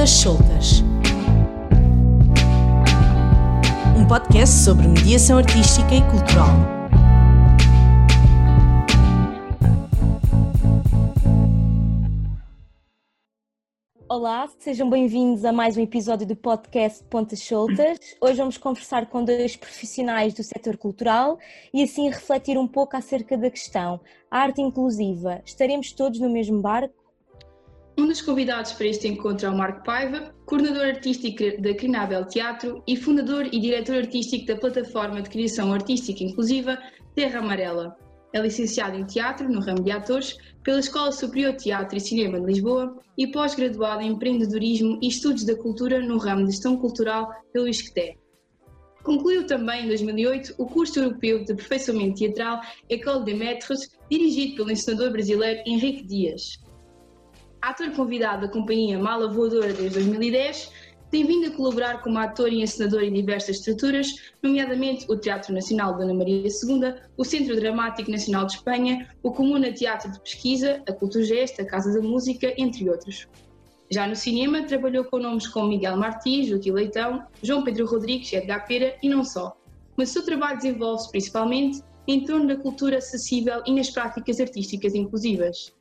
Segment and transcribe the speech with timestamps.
[0.00, 0.82] Pontas Soltas.
[3.94, 6.48] Um podcast sobre mediação artística e cultural.
[14.08, 17.98] Olá, sejam bem-vindos a mais um episódio do podcast Pontas Soltas.
[18.22, 21.38] Hoje vamos conversar com dois profissionais do setor cultural
[21.74, 24.00] e assim refletir um pouco acerca da questão.
[24.30, 26.99] A arte inclusiva, estaremos todos no mesmo barco?
[28.00, 32.82] Um dos convidados para este encontro é o Marco Paiva, coordenador artístico da Crinabel Teatro
[32.86, 36.78] e fundador e diretor artístico da plataforma de criação artística inclusiva
[37.14, 37.94] Terra Amarela.
[38.32, 42.40] É licenciado em Teatro, no ramo de atores, pela Escola Superior de Teatro e Cinema
[42.40, 47.30] de Lisboa e pós-graduado em Empreendedorismo e Estudos da Cultura no ramo de Gestão Cultural
[47.52, 48.16] pelo ISCTE.
[49.02, 54.70] Concluiu também em 2008 o curso europeu de aperfeiçoamento teatral École de Maîtres, dirigido pelo
[54.70, 56.58] ensinador brasileiro Henrique Dias
[57.60, 60.72] ator convidado da companhia Mala Voadora desde 2010,
[61.10, 65.96] tem vindo a colaborar como ator e encenador em diversas estruturas, nomeadamente o Teatro Nacional
[65.96, 70.92] Dona Maria II, o Centro Dramático Nacional de Espanha, o Comuna Teatro de Pesquisa, a
[70.92, 73.26] Culturgest, a Casa da Música, entre outros.
[73.90, 78.64] Já no cinema, trabalhou com nomes como Miguel Martins, Joaquim Leitão, João Pedro Rodrigues, Edgar
[78.64, 79.56] Pera e não só.
[79.96, 84.94] Mas o seu trabalho desenvolve-se principalmente em torno da cultura acessível e nas práticas artísticas
[84.94, 85.72] inclusivas.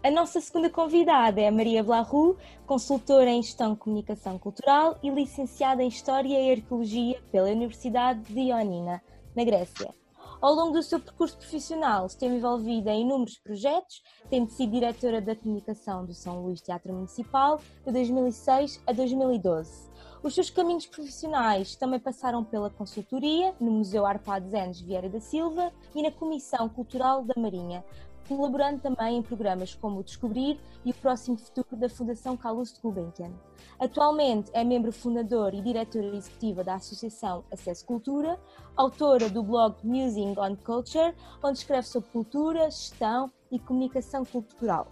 [0.00, 5.10] A nossa segunda convidada é a Maria Blarru, consultora em Gestão de Comunicação Cultural e
[5.10, 9.02] licenciada em História e Arqueologia pela Universidade de Ionina,
[9.34, 9.92] na Grécia.
[10.40, 15.34] Ao longo do seu percurso profissional, esteve envolvida em inúmeros projetos, tendo sido diretora da
[15.34, 19.88] comunicação do São Luís Teatro Municipal de 2006 a 2012.
[20.22, 25.72] Os seus caminhos profissionais também passaram pela consultoria no Museu Arpades Enes Vieira da Silva
[25.94, 27.84] e na Comissão Cultural da Marinha,
[28.28, 32.80] colaborando também em programas como o Descobrir e o Próximo Futuro da Fundação Carlos de
[32.80, 33.32] Gulbenkian.
[33.78, 38.38] Atualmente é membro fundador e diretora executiva da Associação Acesso Cultura,
[38.76, 44.88] autora do blog Musing on Culture, onde escreve sobre cultura, gestão e comunicação cultural.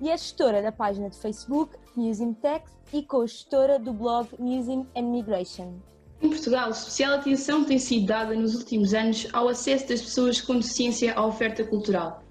[0.00, 5.02] E é gestora da página de Facebook Museum Tech e co-gestora do blog Museum and
[5.02, 5.74] Migration.
[6.22, 10.56] Em Portugal, especial atenção tem sido dada nos últimos anos ao acesso das pessoas com
[10.56, 12.22] deficiência à oferta cultural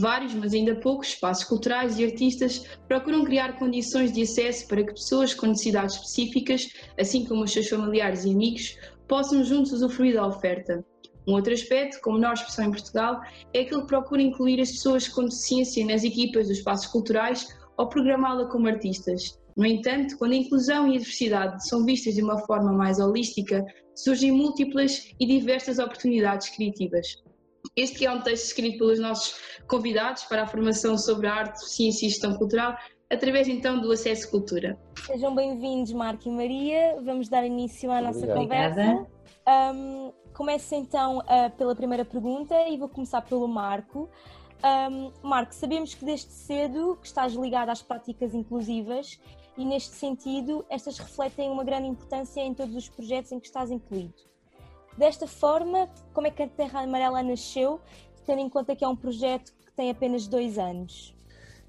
[0.00, 4.92] Vários, mas ainda poucos, espaços culturais e artistas procuram criar condições de acesso para que
[4.92, 8.78] pessoas com necessidades específicas, assim como os seus familiares e amigos,
[9.08, 10.84] possam juntos usufruir da oferta.
[11.26, 13.20] Um outro aspecto, com menor expressão em Portugal,
[13.52, 17.88] é aquele que procura incluir as pessoas com deficiência nas equipas dos espaços culturais ou
[17.88, 19.36] programá-la como artistas.
[19.56, 23.64] No entanto, quando a inclusão e a diversidade são vistas de uma forma mais holística,
[23.96, 27.16] surgem múltiplas e diversas oportunidades criativas.
[27.76, 29.36] Este é um texto escrito pelos nossos
[29.66, 32.76] convidados para a formação sobre a arte, ciência e gestão cultural,
[33.10, 34.78] através então do Acesso Cultura.
[35.06, 37.00] Sejam bem-vindos, Marco e Maria.
[37.02, 38.74] Vamos dar início à nossa Obrigada.
[38.74, 39.18] conversa.
[39.74, 44.08] Um, começo então uh, pela primeira pergunta e vou começar pelo Marco.
[44.90, 49.18] Um, Marco, sabemos que desde cedo que estás ligado às práticas inclusivas
[49.56, 53.70] e neste sentido estas refletem uma grande importância em todos os projetos em que estás
[53.70, 54.14] incluído.
[54.98, 57.80] Desta forma, como é que a Terra Amarela nasceu,
[58.26, 61.14] tendo em conta que é um projeto que tem apenas dois anos?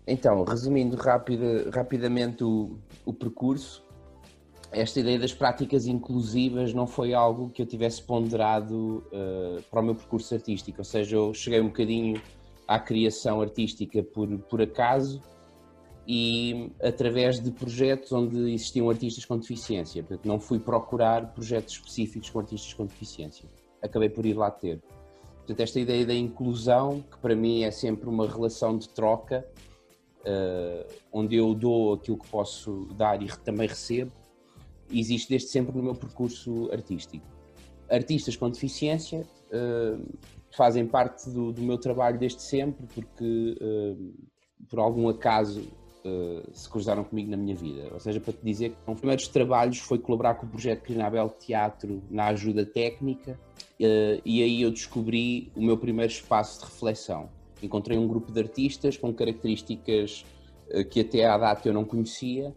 [0.07, 3.85] Então, resumindo rapida, rapidamente o, o percurso,
[4.72, 9.84] esta ideia das práticas inclusivas não foi algo que eu tivesse ponderado uh, para o
[9.84, 12.19] meu percurso artístico, ou seja, eu cheguei um bocadinho
[12.67, 15.22] à criação artística por, por acaso
[16.12, 20.02] e através de projetos onde existiam artistas com deficiência.
[20.02, 23.47] Portanto, não fui procurar projetos específicos com artistas com deficiência.
[23.80, 24.81] Acabei por ir lá ter.
[25.38, 29.47] Portanto, esta ideia da inclusão, que para mim é sempre uma relação de troca,
[30.22, 34.12] uh, onde eu dou aquilo que posso dar e também recebo,
[34.91, 37.28] existe desde sempre no meu percurso artístico.
[37.88, 40.03] Artistas com deficiência uh,
[40.58, 44.12] fazem parte do, do, meu trabalho desde sempre, porque uh,
[44.68, 45.62] por algum acaso
[46.05, 47.89] uh, se cruzaram comigo na minha vida.
[47.91, 50.81] Ou seja, para te dizer que um dos primeiros trabalhos foi colaborar com o projeto
[50.84, 53.40] Crinabel Teatro na ajuda técnica
[53.79, 57.29] uh, e aí eu descobri o meu primeiro espaço de reflexão.
[57.61, 60.25] Encontrei um grupo de artistas com características
[60.69, 62.53] uh, que até à data eu não conhecia,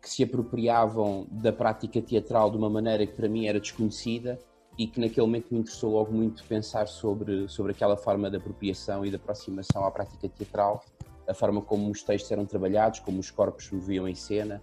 [0.00, 4.38] que se apropriavam da prática teatral de uma maneira que para mim era desconhecida
[4.78, 9.04] e que naquele momento me interessou logo muito pensar sobre, sobre aquela forma de apropriação
[9.04, 10.82] e de aproximação à prática teatral
[11.26, 14.62] a forma como os textos eram trabalhados, como os corpos se moviam em cena.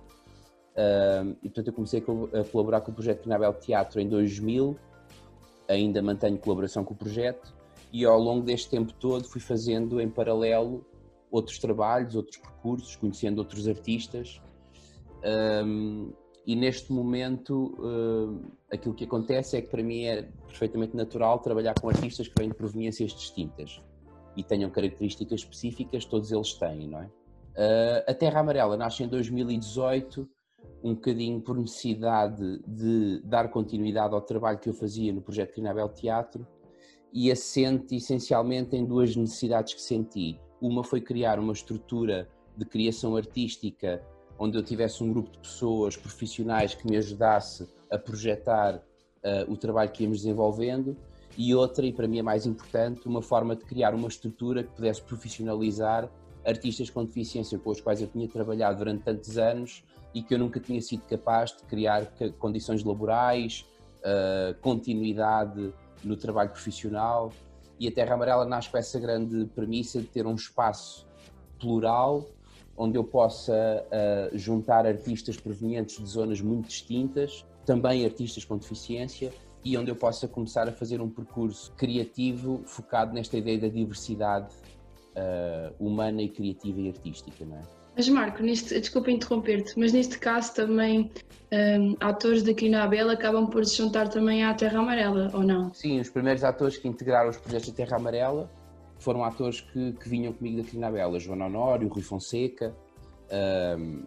[0.76, 4.78] Uh, e portanto eu comecei a colaborar com o projeto Pinabel Teatro em 2000,
[5.68, 7.54] ainda mantenho colaboração com o projeto.
[7.92, 10.86] E ao longo deste tempo todo fui fazendo em paralelo
[11.32, 14.42] outros trabalhos, outros percursos, conhecendo outros artistas.
[15.66, 16.12] Um,
[16.46, 17.78] e neste momento,
[18.72, 22.50] aquilo que acontece é que para mim é perfeitamente natural trabalhar com artistas que vêm
[22.50, 23.80] de proveniências distintas
[24.36, 27.06] e tenham características específicas, todos eles têm, não é?
[27.06, 30.28] Uh, a Terra Amarela nasce em 2018,
[30.84, 35.90] um bocadinho por necessidade de dar continuidade ao trabalho que eu fazia no projeto Crinabel
[35.90, 36.48] Teatro
[37.12, 40.40] e assente essencialmente em duas necessidades que senti.
[40.62, 44.02] Uma foi criar uma estrutura de criação artística
[44.38, 49.58] onde eu tivesse um grupo de pessoas profissionais que me ajudasse a projetar uh, o
[49.58, 50.96] trabalho que íamos desenvolvendo
[51.40, 54.72] e outra, e para mim é mais importante, uma forma de criar uma estrutura que
[54.72, 56.12] pudesse profissionalizar
[56.46, 59.82] artistas com deficiência com os quais eu tinha trabalhado durante tantos anos
[60.14, 63.66] e que eu nunca tinha sido capaz de criar condições laborais,
[64.00, 67.32] uh, continuidade no trabalho profissional.
[67.80, 71.08] E a Terra Amarela nasce com essa grande premissa de ter um espaço
[71.58, 72.26] plural
[72.76, 79.32] onde eu possa uh, juntar artistas provenientes de zonas muito distintas, também artistas com deficiência,
[79.64, 84.48] e onde eu possa começar a fazer um percurso criativo focado nesta ideia da diversidade
[85.16, 87.62] uh, humana e criativa e artística, não é?
[87.96, 91.12] Mas Marco, neste, desculpa interromper-te, mas neste caso também
[91.52, 95.74] um, atores da Crinabel acabam por se juntar também à Terra Amarela, ou não?
[95.74, 98.50] Sim, os primeiros atores que integraram os projetos da Terra Amarela
[99.00, 102.74] foram atores que, que vinham comigo da Crinabela, João Honório, Rui Fonseca,
[103.78, 104.04] um,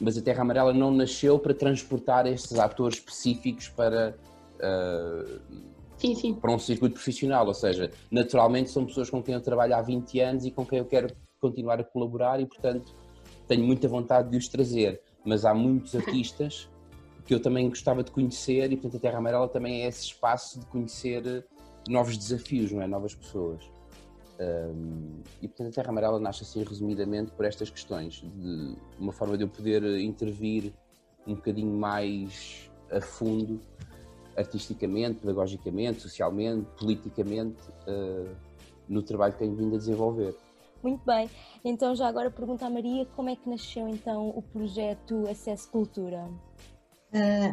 [0.00, 4.16] mas a Terra Amarela não nasceu para transportar estes atores específicos para,
[4.60, 5.40] uh,
[5.96, 6.34] sim, sim.
[6.34, 10.20] para um circuito profissional, ou seja, naturalmente são pessoas com quem eu trabalho há 20
[10.20, 12.94] anos e com quem eu quero continuar a colaborar e, portanto,
[13.46, 16.68] tenho muita vontade de os trazer, mas há muitos artistas
[17.24, 20.60] que eu também gostava de conhecer e, portanto, a Terra Amarela também é esse espaço
[20.60, 21.44] de conhecer
[21.88, 22.86] novos desafios, não é?
[22.86, 23.62] Novas pessoas.
[24.40, 29.36] Um, e portanto a Terra Amarela nasce assim resumidamente por estas questões, de uma forma
[29.36, 30.72] de eu poder intervir
[31.26, 33.60] um bocadinho mais a fundo,
[34.38, 38.34] artisticamente, pedagogicamente, socialmente, politicamente, uh,
[38.88, 40.34] no trabalho que tenho vindo a desenvolver.
[40.82, 41.28] Muito bem,
[41.64, 46.28] então já agora pergunto à Maria como é que nasceu então o projeto Acesso Cultura?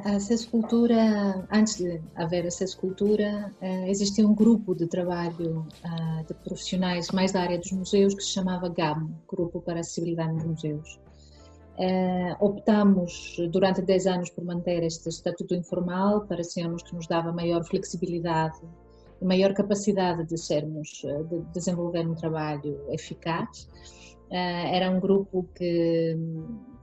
[0.03, 3.53] a acesso cultura, antes de haver acesso cultura,
[3.87, 5.65] existia um grupo de trabalho
[6.27, 10.33] de profissionais mais da área dos museus que se chamava GAM, Grupo para a Acessibilidade
[10.33, 10.99] nos Museus.
[12.39, 18.59] Optamos durante 10 anos por manter este estatuto informal, parecemos que nos dava maior flexibilidade
[19.21, 23.69] e maior capacidade de sermos, de desenvolver um trabalho eficaz.
[24.29, 26.17] era um grupo que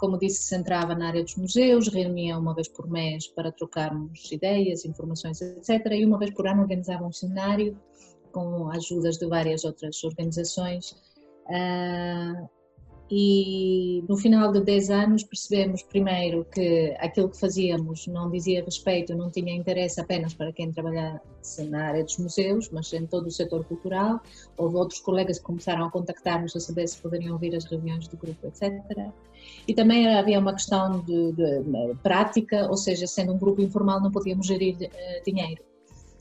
[0.03, 4.33] como disse, se centrava na área dos museus, reunia uma vez por mês para trocarmos
[4.33, 5.93] ideias, informações, etc.
[5.93, 7.81] E uma vez por ano organizava um seminário
[8.33, 10.91] com ajudas de várias outras organizações.
[11.47, 12.49] Uh,
[13.15, 19.15] e no final de 10 anos percebemos primeiro que aquilo que fazíamos não dizia respeito,
[19.15, 23.31] não tinha interesse apenas para quem trabalhasse na área dos museus, mas em todo o
[23.31, 24.19] setor cultural.
[24.57, 28.17] Houve outros colegas que começaram a contactar-nos a saber se poderiam vir às reuniões do
[28.17, 28.73] grupo, etc.
[29.69, 34.01] E também havia uma questão de, de, de prática, ou seja, sendo um grupo informal
[34.01, 35.63] não podíamos gerir uh, dinheiro.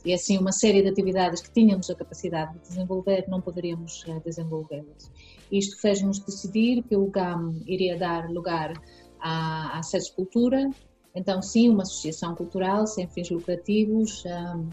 [0.04, 4.20] E assim uma série de atividades que tínhamos a capacidade de desenvolver, não poderíamos uh,
[4.24, 5.10] desenvolvê-las.
[5.50, 8.72] Isto fez-nos decidir que o GAM iria dar lugar
[9.20, 9.80] à, à
[10.16, 10.70] Cultura,
[11.14, 14.68] então sim, uma associação cultural sem fins lucrativos, um,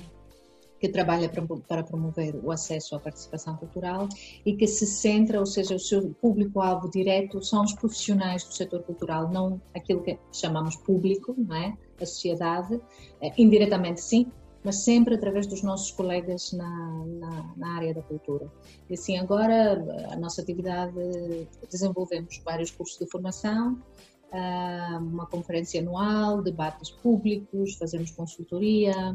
[0.80, 1.30] que trabalha
[1.68, 4.08] para promover o acesso à participação cultural
[4.46, 8.82] e que se centra, ou seja, o seu público-alvo direto são os profissionais do setor
[8.84, 11.78] cultural, não aquilo que chamamos público, não é?
[12.02, 12.80] A sociedade,
[13.22, 14.32] eh, indiretamente sim,
[14.64, 18.52] mas sempre através dos nossos colegas na, na, na, área da cultura.
[18.90, 20.94] E assim, agora a nossa atividade,
[21.72, 23.82] desenvolvemos vários cursos de formação,
[24.32, 29.14] ah, uma conferência anual, debates públicos, fazemos consultoria,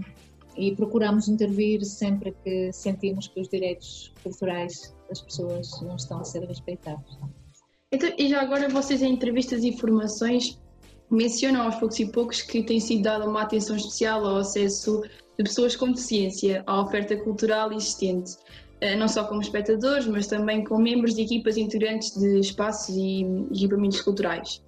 [0.57, 6.25] e procuramos intervir sempre que sentimos que os direitos culturais das pessoas não estão a
[6.25, 7.19] ser respeitados.
[7.93, 10.61] Então, e já agora vocês em entrevistas e informações
[11.11, 15.03] mencionam aos poucos e poucos que tem sido dada uma atenção especial ao acesso
[15.39, 18.37] de pessoas com deficiência à oferta cultural existente,
[18.81, 23.27] eh, não só como espectadores, mas também como membros de equipas integrantes de espaços e
[23.53, 24.63] equipamentos culturais.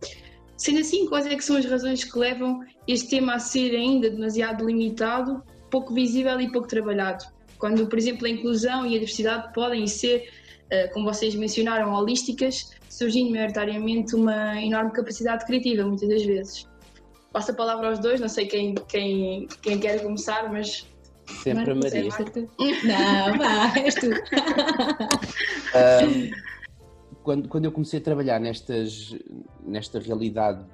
[0.56, 4.08] Sendo assim, quais é que são as razões que levam este tema a ser ainda
[4.08, 7.24] demasiado limitado pouco visível e pouco trabalhado.
[7.58, 10.30] Quando, por exemplo, a inclusão e a diversidade podem ser,
[10.70, 16.66] eh, como vocês mencionaram, holísticas, surgindo maioritariamente uma enorme capacidade criativa, muitas das vezes.
[17.32, 20.86] Passo a palavra aos dois, não sei quem, quem, quem quer começar, mas.
[21.42, 22.08] Sempre a Maria.
[22.84, 24.06] Não, vá, és tu.
[25.74, 26.30] um,
[27.22, 29.16] quando, quando eu comecei a trabalhar nestas,
[29.64, 30.64] nesta realidade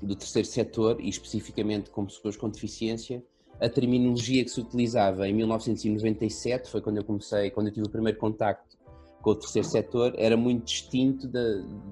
[0.00, 3.22] do terceiro setor e especificamente com pessoas com deficiência,
[3.60, 7.90] a terminologia que se utilizava em 1997, foi quando eu comecei, quando eu tive o
[7.90, 8.78] primeiro contacto
[9.20, 11.42] com o terceiro setor, era muito distinto da,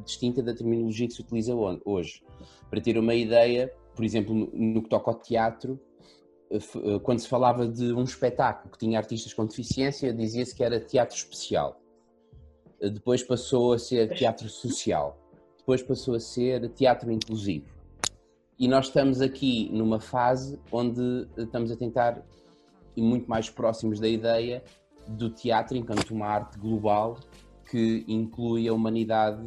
[0.04, 1.52] distinta da terminologia que se utiliza
[1.84, 2.22] hoje.
[2.70, 5.80] Para ter uma ideia, por exemplo, no, que toca ao teatro,
[6.50, 10.62] eh, eh, quando se falava de um espetáculo que tinha artistas com deficiência, dizia-se que
[10.62, 11.80] era teatro especial.
[12.78, 15.18] Eh, depois passou a ser teatro social.
[15.56, 17.74] Depois passou a ser teatro inclusivo.
[18.58, 22.22] E nós estamos aqui numa fase onde estamos a tentar
[22.94, 24.62] e muito mais próximos da ideia
[25.08, 27.18] do teatro enquanto uma arte global
[27.70, 29.42] que inclui a humanidade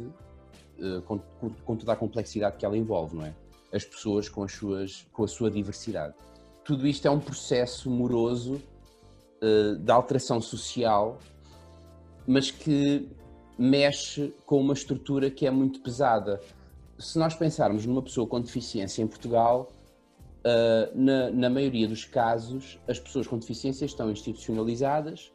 [1.04, 1.18] com,
[1.64, 3.34] com toda a complexidade que ela envolve, não é?
[3.72, 6.14] As pessoas com, as suas, com a sua diversidade
[6.70, 8.62] tudo isto é um processo moroso
[9.42, 11.18] uh, de alteração social,
[12.26, 13.08] mas que
[13.58, 16.40] mexe com uma estrutura que é muito pesada.
[16.96, 19.72] Se nós pensarmos numa pessoa com deficiência em Portugal,
[20.44, 25.32] uh, na, na, maioria dos casos, as pessoas com deficiência estão institucionalizadas,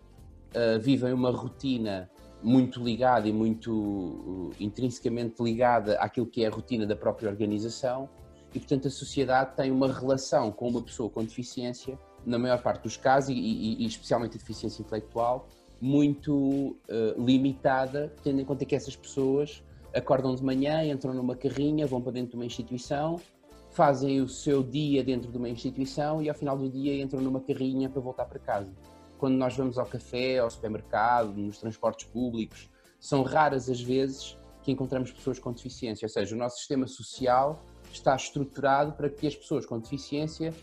[0.51, 2.09] uh, vivem uma rotina
[2.41, 8.07] muito ligada e muito intrinsecamente ligada àquilo que é a rotina da própria organização
[8.55, 12.83] e, portanto, a sociedade tem uma relação com uma pessoa com deficiência, na maior parte
[12.83, 15.49] dos casos, e, e, e especialmente a deficiência intelectual,
[15.81, 19.61] muito uh, limitada, tendo em conta que essas pessoas
[19.93, 23.19] acordam de manhã, entram numa carrinha, vão para dentro de uma instituição,
[23.71, 27.41] fazem o seu dia dentro de uma instituição e ao final do dia entram numa
[27.41, 28.71] carrinha para voltar para casa.
[29.17, 32.69] Quando nós vamos ao café, ao supermercado, nos transportes públicos,
[33.01, 37.61] são raras as vezes que encontramos pessoas com deficiência, ou seja, o nosso sistema social
[37.95, 40.53] está estruturado para que as pessoas com deficiência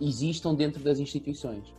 [0.00, 1.74] existam dentro das instituições.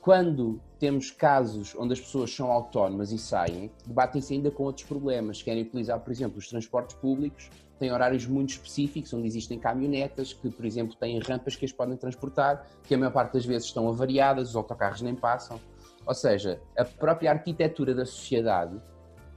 [0.00, 5.42] Quando temos casos onde as pessoas são autónomas e saem, debatem-se ainda com outros problemas.
[5.42, 10.50] Querem utilizar, por exemplo, os transportes públicos, têm horários muito específicos, onde existem caminhonetas que,
[10.50, 13.88] por exemplo, têm rampas que as podem transportar, que a maior parte das vezes estão
[13.88, 15.60] avariadas, os autocarros nem passam.
[16.06, 18.80] Ou seja, a própria arquitetura da sociedade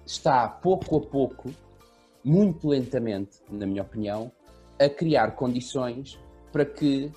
[0.05, 1.51] está pouco a pouco,
[2.24, 4.31] muito lentamente, na minha opinião,
[4.82, 6.20] a criar condições
[6.52, 7.12] para que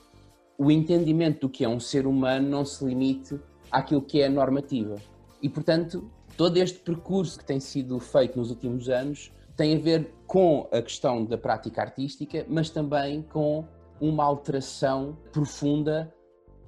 [0.59, 3.41] o entendimento do que é um ser humano não se limite
[3.71, 4.97] àquilo que é a normativa.
[5.43, 10.13] E, portanto, todo este percurso que tem sido feito nos últimos anos tem a ver
[10.27, 13.65] com a questão da prática artística, mas também com
[14.01, 16.13] uma alteração profunda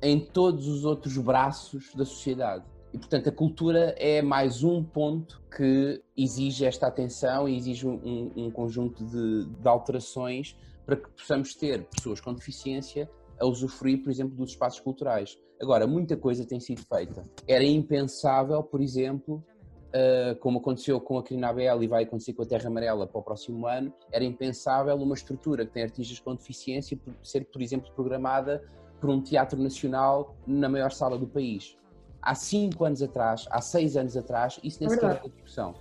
[0.00, 2.64] em todos os outros braços da sociedade.
[2.92, 8.32] E, portanto, a cultura é mais um ponto que exige esta atenção e exige um,
[8.36, 14.10] um conjunto de, de alterações para que possamos ter pessoas com deficiência a usufruir, por
[14.10, 15.36] exemplo, dos espaços culturais.
[15.60, 17.28] Agora, muita coisa tem sido feita.
[17.46, 19.44] Era impensável, por exemplo,
[19.88, 23.22] uh, como aconteceu com a Crinabel e vai acontecer com a Terra Amarela para o
[23.22, 28.62] próximo ano, era impensável uma estrutura que tem artistas com deficiência ser, por exemplo, programada
[29.00, 31.76] por um teatro nacional na maior sala do país.
[32.22, 35.74] Há cinco anos atrás, há seis anos atrás, isso nem é sequer era discussão.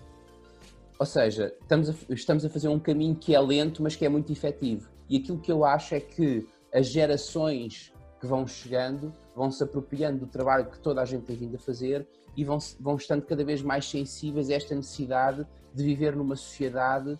[0.97, 4.09] Ou seja, estamos a, estamos a fazer um caminho que é lento, mas que é
[4.09, 4.89] muito efetivo.
[5.09, 10.19] E aquilo que eu acho é que as gerações que vão chegando vão se apropriando
[10.19, 13.43] do trabalho que toda a gente tem vindo a fazer e vão, vão estando cada
[13.43, 17.17] vez mais sensíveis a esta necessidade de viver numa sociedade uh,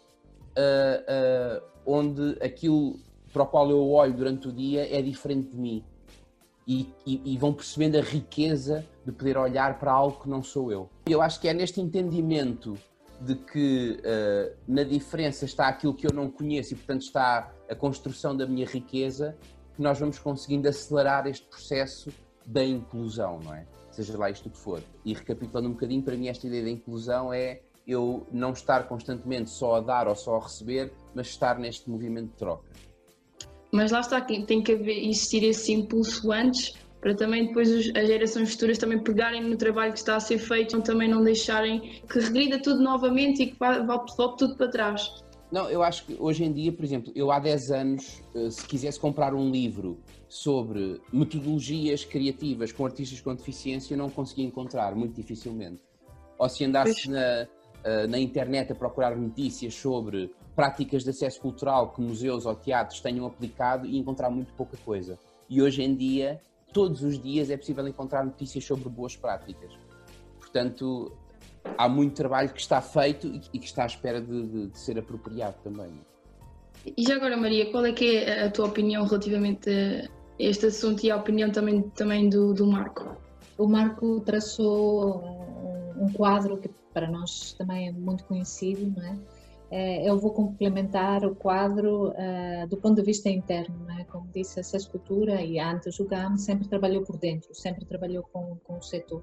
[1.59, 2.97] uh, onde aquilo
[3.31, 5.83] para o qual eu olho durante o dia é diferente de mim.
[6.67, 10.71] E, e, e, vão percebendo a riqueza de poder olhar para algo que não sou
[10.71, 10.89] eu.
[11.05, 12.75] Eu acho que é neste entendimento
[13.21, 17.75] de que uh, na diferença está aquilo que eu não conheço e, portanto, está a
[17.75, 19.37] construção da minha riqueza,
[19.75, 22.11] que nós vamos conseguindo acelerar este processo
[22.45, 23.65] da inclusão, não é?
[23.91, 24.81] Seja lá isto que for.
[25.03, 29.49] E recapitulando um bocadinho, para mim, esta ideia da inclusão é eu não estar constantemente
[29.49, 32.69] só a dar ou só a receber, mas estar neste movimento de troca.
[33.71, 36.73] Mas lá está, tem que haver, existir esse impulso antes
[37.05, 40.81] para também depois as gerações futuras também pegarem no trabalho que está a ser feito,
[40.81, 45.23] também não deixarem que regrida tudo novamente e que volte, volte tudo para trás.
[45.51, 48.65] Não, eu acho que hoje em dia, por exemplo, eu há 10 anos, eh, se
[48.65, 55.13] quisesse comprar um livro sobre metodologias criativas com artistas com deficiência, não conseguia encontrar, muito
[55.13, 55.83] dificilmente.
[56.39, 57.47] Ou se andasse na,
[57.83, 62.99] eh, na internet a procurar notícias sobre práticas de acesso cultural que museus ou teatros
[62.99, 65.19] tenham aplicado e encontrar muito pouca coisa.
[65.47, 66.41] E hoje em dia
[66.75, 69.71] todos os dias é possível encontrar notícias sobre boas práticas.
[70.37, 71.09] Portanto,
[71.77, 74.99] há muito trabalho que está feito e que está à espera de, de, de ser
[74.99, 75.93] apropriado também.
[76.85, 81.01] E já agora, Maria, qual é que é a tua opinião relativamente a este assunto
[81.05, 83.15] e a opinião também, também do, do Marco?
[83.57, 89.17] O Marco traçou um, um quadro que para nós também é muito conhecido, não é?
[89.77, 93.77] Eh, eu vou complementar o quadro uh, do ponto de vista interno.
[93.83, 94.05] Né?
[94.09, 98.55] Como disse, essa escultura e antes o GAM sempre trabalhou por dentro, sempre trabalhou com,
[98.63, 99.21] com o setor.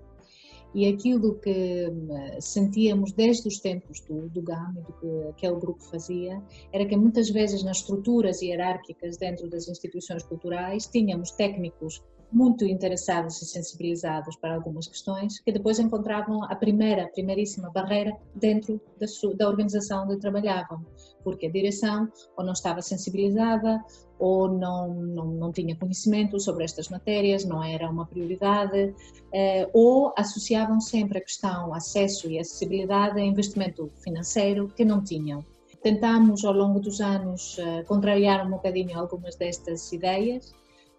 [0.74, 5.58] E aquilo que hum, sentíamos desde os tempos do, do GAM e do que aquele
[5.58, 12.02] grupo fazia, era que muitas vezes nas estruturas hierárquicas dentro das instituições culturais tínhamos técnicos
[12.32, 18.80] muito interessados e sensibilizados para algumas questões, que depois encontravam a primeira, primeiríssima barreira dentro
[18.98, 20.84] da, sua, da organização onde trabalhavam,
[21.22, 23.80] porque a direção ou não estava sensibilizada
[24.18, 28.94] ou não, não, não tinha conhecimento sobre estas matérias, não era uma prioridade,
[29.34, 35.44] eh, ou associavam sempre a questão acesso e acessibilidade a investimento financeiro que não tinham.
[35.82, 40.54] Tentamos ao longo dos anos eh, contrariar um bocadinho algumas destas ideias,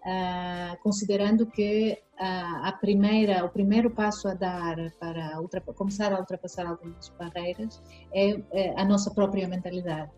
[0.05, 5.39] Uh, considerando que uh, a primeira, o primeiro passo a dar para
[5.73, 7.81] começar a ultrapassar algumas barreiras
[8.13, 10.11] é, é a nossa própria mentalidade.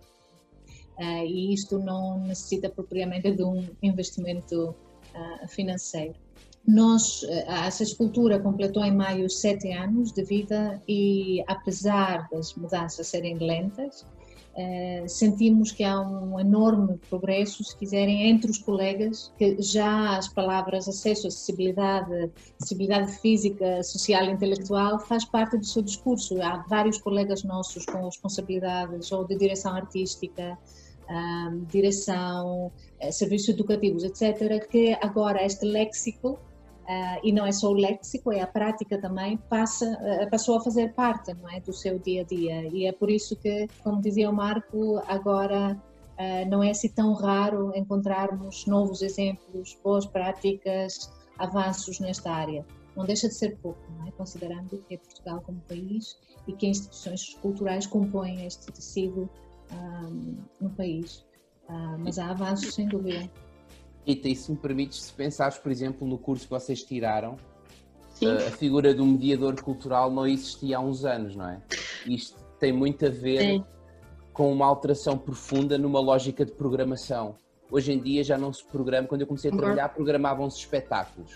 [0.97, 4.75] Uh, e isto não necessita propriamente de um investimento
[5.47, 6.15] financeiro.
[6.67, 13.37] Nós, essa escultura completou em maio sete anos de vida e, apesar das mudanças serem
[13.37, 14.05] lentas,
[14.55, 20.29] Uh, sentimos que há um enorme progresso, se quiserem, entre os colegas, que já as
[20.29, 26.41] palavras acesso, acessibilidade, acessibilidade física, social e intelectual faz parte do seu discurso.
[26.41, 30.57] Há vários colegas nossos com responsabilidades ou de direção artística,
[31.67, 32.71] direção,
[33.01, 36.39] uh, serviços educativos, etc., que agora este léxico
[36.85, 40.61] Uh, e não é só o léxico, é a prática também, passa, uh, passou a
[40.61, 42.67] fazer parte não é, do seu dia a dia.
[42.67, 47.13] E é por isso que, como dizia o Marco, agora uh, não é assim tão
[47.13, 52.63] raro encontrarmos novos exemplos, boas práticas, avanços nesta área.
[52.95, 54.11] Não deixa de ser pouco, é?
[54.11, 59.27] considerando que é Portugal como país e que instituições culturais compõem este tecido
[59.73, 61.25] um, no país.
[61.99, 63.29] mas há avanços, sem dúvida.
[64.05, 67.37] Rita, e se me permites, se pensares, por exemplo, no curso que vocês tiraram,
[68.13, 68.31] Sim.
[68.31, 71.61] a figura do mediador cultural não existia há uns anos, não é?
[72.05, 73.65] Isto tem muito a ver Sim.
[74.31, 77.35] com uma alteração profunda numa lógica de programação.
[77.71, 81.31] Hoje em dia já não se programa, quando eu comecei a trabalhar, programavam-se espetáculos.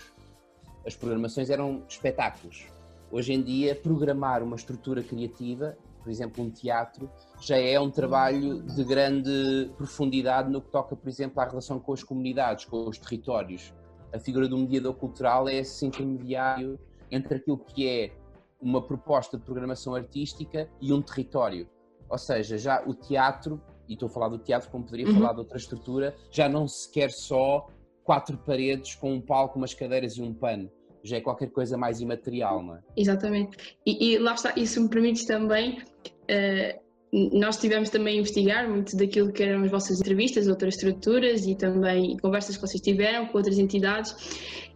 [0.86, 2.66] As programações eram espetáculos.
[3.10, 7.10] Hoje em dia, programar uma estrutura criativa, por exemplo, um teatro,
[7.40, 11.92] já é um trabalho de grande profundidade no que toca, por exemplo, à relação com
[11.92, 13.72] as comunidades, com os territórios.
[14.12, 16.78] A figura do mediador cultural é esse intermediário
[17.10, 18.12] entre aquilo que é
[18.60, 21.68] uma proposta de programação artística e um território.
[22.08, 25.14] Ou seja, já o teatro, e estou a falar do teatro como poderia uhum.
[25.14, 27.68] falar de outra estrutura, já não se quer só
[28.02, 30.70] quatro paredes com um palco, umas cadeiras e um pano.
[31.02, 32.80] Já é qualquer coisa mais imaterial, não é?
[32.96, 33.56] Exatamente.
[33.86, 36.80] E, e lá está, isso me permite também uh,
[37.12, 41.56] nós tivemos também a investigar muito daquilo que eram as vossas entrevistas, outras estruturas e
[41.56, 44.14] também conversas que vocês tiveram com outras entidades.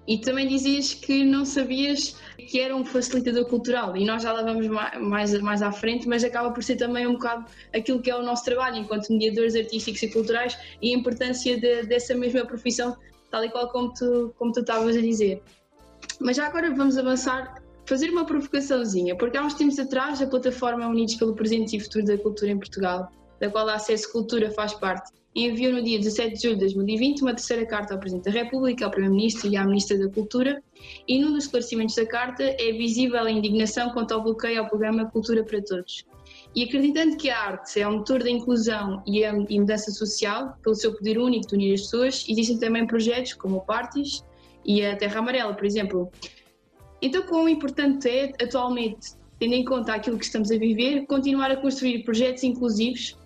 [0.07, 4.43] E também dizias que não sabias que era um facilitador cultural e nós já lá
[4.43, 8.17] vamos mais, mais à frente, mas acaba por ser também um bocado aquilo que é
[8.17, 12.95] o nosso trabalho enquanto mediadores artísticos e culturais e a importância de, dessa mesma profissão,
[13.31, 15.41] tal e qual como tu, como tu estavas a dizer.
[16.21, 20.87] Mas já agora vamos avançar fazer uma provocaçãozinha, porque há uns tempos atrás a plataforma
[20.87, 24.73] Unidos pelo Presente e Futuro da Cultura em Portugal, da qual a Acesso Cultura faz
[24.75, 28.31] parte, enviou no dia 17 de julho de 2020 uma terceira carta ao Presidente da
[28.31, 30.63] República, ao Primeiro-Ministro e à Ministra da Cultura,
[31.09, 35.11] e num dos esclarecimentos da carta é visível a indignação quanto ao bloqueio ao programa
[35.11, 36.05] Cultura para Todos.
[36.55, 40.95] E acreditando que a arte é o motor da inclusão e mudança social, pelo seu
[40.95, 44.23] poder único de unir as pessoas, existem também projetos como o Partis
[44.65, 46.11] e a Terra Amarela, por exemplo,
[47.03, 51.57] então, quão importante é, atualmente, tendo em conta aquilo que estamos a viver, continuar a
[51.57, 53.19] construir projetos inclusivos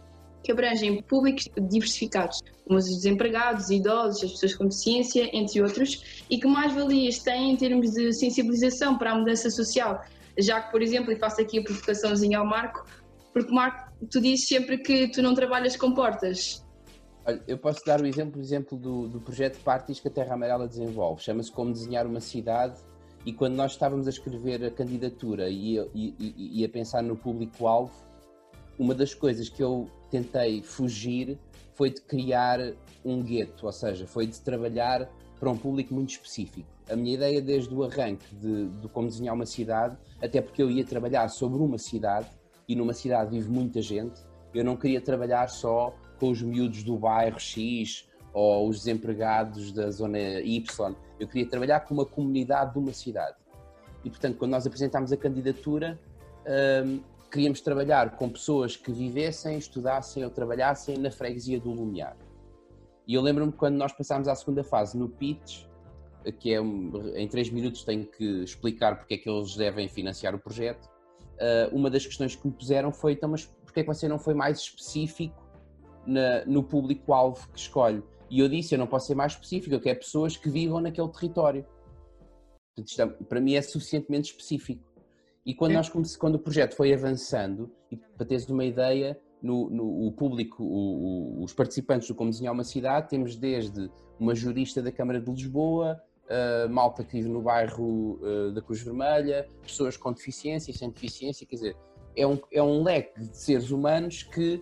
[0.43, 6.39] que abrangem públicos diversificados, como os desempregados, idosos, as pessoas com deficiência, entre outros, e
[6.39, 10.03] que mais valias têm em termos de sensibilização para a mudança social,
[10.37, 12.85] já que, por exemplo, e faço aqui a provocaçãozinha ao Marco,
[13.33, 16.65] porque Marco, tu dizes sempre que tu não trabalhas com portas.
[17.29, 20.67] Olha, eu posso dar o exemplo, exemplo do, do projeto Partis que a Terra Amarela
[20.67, 21.23] desenvolve.
[21.23, 22.81] Chama-se Como Desenhar uma Cidade
[23.27, 27.15] e quando nós estávamos a escrever a candidatura e, e, e, e a pensar no
[27.15, 27.93] público-alvo,
[28.79, 31.39] uma das coisas que eu tentei fugir
[31.75, 32.61] foi de criar
[33.05, 35.07] um gueto, ou seja, foi de trabalhar
[35.39, 36.67] para um público muito específico.
[36.89, 40.71] A minha ideia desde o arranque de, de como desenhar uma cidade, até porque eu
[40.71, 42.27] ia trabalhar sobre uma cidade,
[42.67, 44.19] e numa cidade vive muita gente,
[44.55, 49.91] eu não queria trabalhar só com os miúdos do bairro X ou os desempregados da
[49.91, 50.95] zona Y.
[51.19, 53.37] Eu queria trabalhar com uma comunidade de uma cidade.
[54.05, 55.99] E, portanto, quando nós apresentámos a candidatura,
[56.85, 57.01] um,
[57.31, 62.17] queríamos trabalhar com pessoas que vivessem, estudassem ou trabalhassem na freguesia do Lumiar.
[63.07, 65.65] E eu lembro-me quando nós passámos à segunda fase no pitch,
[66.39, 70.39] que é em três minutos tenho que explicar porque é que eles devem financiar o
[70.39, 70.89] projeto.
[71.37, 74.19] Uh, uma das questões que me puseram foi, então, mas porque é que você não
[74.19, 75.48] foi mais específico
[76.09, 78.03] na, no público-alvo que escolhe?
[78.31, 81.09] E eu disse, eu não posso ser mais específico, eu quero pessoas que vivam naquele
[81.09, 81.65] território.
[82.75, 84.85] Portanto, é, para mim é suficientemente específico.
[85.45, 90.07] E quando, nós, quando o projeto foi avançando, e para teres uma ideia, no, no
[90.07, 94.83] o público, o, o, os participantes do Como Desenhar uma Cidade, temos desde uma jurista
[94.83, 99.97] da Câmara de Lisboa, uh, malta que vive no bairro uh, da Cruz Vermelha, pessoas
[99.97, 101.77] com deficiência e sem deficiência, quer dizer,
[102.17, 104.61] é um, é um leque de seres humanos que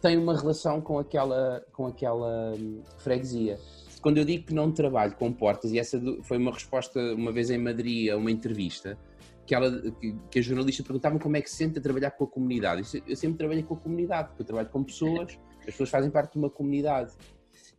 [0.00, 3.58] têm uma relação com aquela, com aquela hum, freguesia.
[4.00, 7.50] Quando eu digo que não trabalho com portas, e essa foi uma resposta uma vez
[7.50, 8.96] em Madrid a uma entrevista,
[9.44, 12.24] que, ela, que, que a jornalista perguntava como é que se sente a trabalhar com
[12.24, 12.82] a comunidade.
[12.94, 16.10] Eu, eu sempre trabalhei com a comunidade, porque eu trabalho com pessoas, as pessoas fazem
[16.10, 17.12] parte de uma comunidade.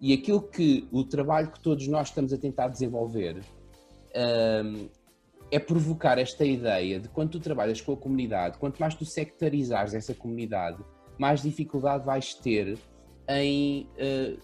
[0.02, 3.42] E aquilo que o trabalho que todos nós estamos a tentar desenvolver
[4.16, 4.90] um,
[5.52, 9.94] é provocar esta ideia de quando tu trabalhas com a comunidade, quanto mais tu sectarizares
[9.94, 10.84] essa comunidade,
[11.20, 12.80] mais dificuldade vais ter
[13.28, 14.40] em uh,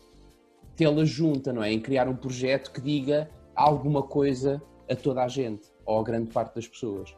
[0.76, 1.72] tê-la junta, não é?
[1.72, 6.30] Em criar um projeto que diga alguma coisa a toda a gente ou a grande
[6.32, 7.16] parte das pessoas.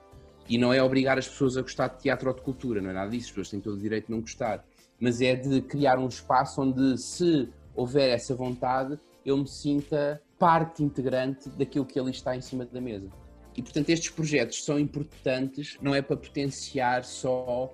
[0.47, 2.93] E não é obrigar as pessoas a gostar de teatro ou de cultura, não é
[2.93, 4.63] nada disso, as pessoas têm todo o direito de não gostar.
[4.99, 10.83] Mas é de criar um espaço onde, se houver essa vontade, eu me sinta parte
[10.83, 13.09] integrante daquilo que ali está em cima da mesa.
[13.55, 17.73] E portanto, estes projetos são importantes, não é para potenciar só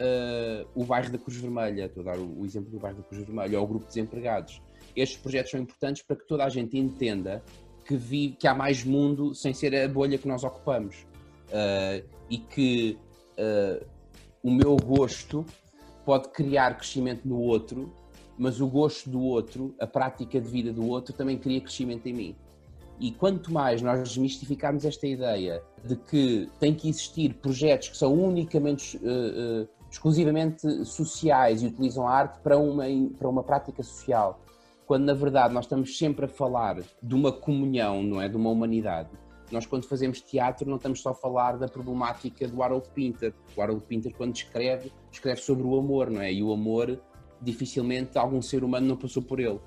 [0.00, 3.02] uh, o bairro da Cruz Vermelha, estou a dar o, o exemplo do bairro da
[3.04, 4.60] Cruz Vermelha, ou o grupo de desempregados.
[4.94, 7.42] Estes projetos são importantes para que toda a gente entenda
[7.84, 11.06] que, vive, que há mais mundo sem ser a bolha que nós ocupamos.
[11.46, 12.98] Uh, e que
[13.38, 13.86] uh,
[14.42, 15.44] o meu gosto
[16.04, 17.92] pode criar crescimento no outro,
[18.38, 22.12] mas o gosto do outro, a prática de vida do outro, também cria crescimento em
[22.12, 22.36] mim.
[22.98, 28.14] E quanto mais nós desmistificarmos esta ideia de que tem que existir projetos que são
[28.14, 32.84] unicamente, uh, exclusivamente sociais e utilizam a arte para uma,
[33.18, 34.40] para uma prática social,
[34.86, 38.28] quando na verdade nós estamos sempre a falar de uma comunhão, não é?
[38.28, 39.10] De uma humanidade.
[39.50, 43.32] Nós, quando fazemos teatro, não estamos só a falar da problemática do Harold Pinter.
[43.56, 46.32] O Harold Pinter, quando escreve, escreve sobre o amor, não é?
[46.32, 47.00] E o amor,
[47.40, 49.60] dificilmente algum ser humano não passou por ele.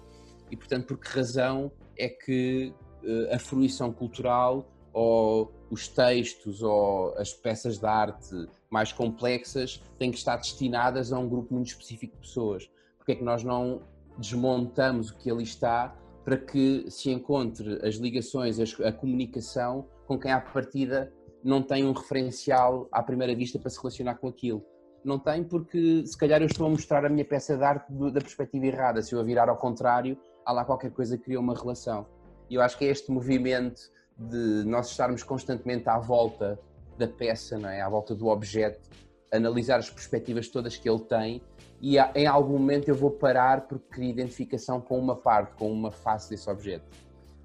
[0.52, 4.66] E, portanto, por que razão é que uh, a fruição cultural
[5.00, 11.18] ou os textos ou as peças de arte mais complexas têm que estar destinadas a
[11.18, 12.70] um grupo muito específico de pessoas?
[12.98, 13.82] Porque é que nós não
[14.18, 20.34] desmontamos o que ali está para que se encontre as ligações, a comunicação com quem
[20.34, 24.66] à partida não tem um referencial à primeira vista para se relacionar com aquilo.
[25.02, 28.20] Não tem porque se calhar eu estou a mostrar a minha peça de arte da
[28.20, 29.02] perspectiva errada.
[29.02, 32.06] Se eu a virar ao contrário, há lá qualquer coisa que cria uma relação.
[32.50, 36.60] E eu acho que é este movimento de nós estarmos constantemente à volta
[36.98, 37.82] da peça, não é?
[37.82, 38.90] à volta do objeto,
[39.32, 41.42] analisar as perspectivas todas que ele tem
[41.82, 45.92] e em algum momento eu vou parar porque crio identificação com uma parte, com uma
[45.92, 46.86] face desse objeto.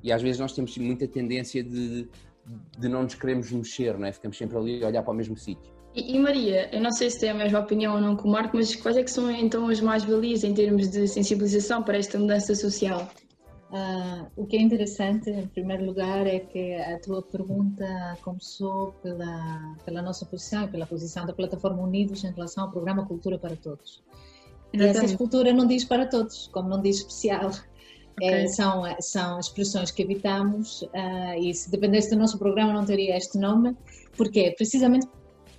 [0.03, 2.09] E às vezes nós temos muita tendência de,
[2.79, 4.13] de não nos queremos mexer, não é?
[4.13, 5.73] Ficamos sempre ali a olhar para o mesmo sítio.
[5.95, 8.33] E, e, Maria, eu não sei se tem a mesma opinião ou não com o
[8.33, 12.19] Marco, mas quais é que são então as mais-valias em termos de sensibilização para esta
[12.19, 13.09] mudança social?
[13.71, 19.77] Uh, o que é interessante, em primeiro lugar, é que a tua pergunta começou pela,
[19.85, 23.57] pela nossa posição e pela posição da plataforma Unidos em relação ao programa Cultura para
[23.57, 24.03] Todos.
[24.73, 27.51] E essa cultura não diz para todos, como não diz especial.
[28.17, 28.29] Okay.
[28.29, 33.17] É, são, são expressões que evitamos uh, e se dependesse do nosso programa não teria
[33.17, 33.77] este nome,
[34.17, 35.09] porque precisamente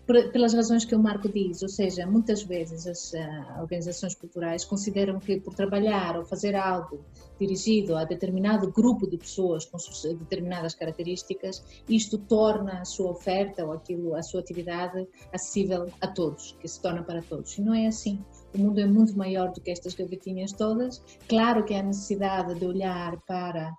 [0.06, 5.20] pelas razões que o Marco diz, ou seja, muitas vezes as uh, organizações culturais consideram
[5.20, 7.04] que por trabalhar ou fazer algo
[7.40, 9.78] dirigido a determinado grupo de pessoas com
[10.18, 16.56] determinadas características, isto torna a sua oferta ou aquilo, a sua atividade acessível a todos,
[16.60, 17.58] que se torna para todos.
[17.58, 18.24] E não é assim.
[18.54, 21.04] O mundo é muito maior do que estas gavetinhas todas.
[21.28, 23.74] Claro que há necessidade de olhar para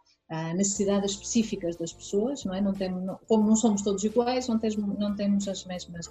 [0.55, 2.61] necessidades específicas das pessoas, não é?
[2.61, 6.11] Não temos, não, como não somos todos iguais, não temos, não temos as mesmas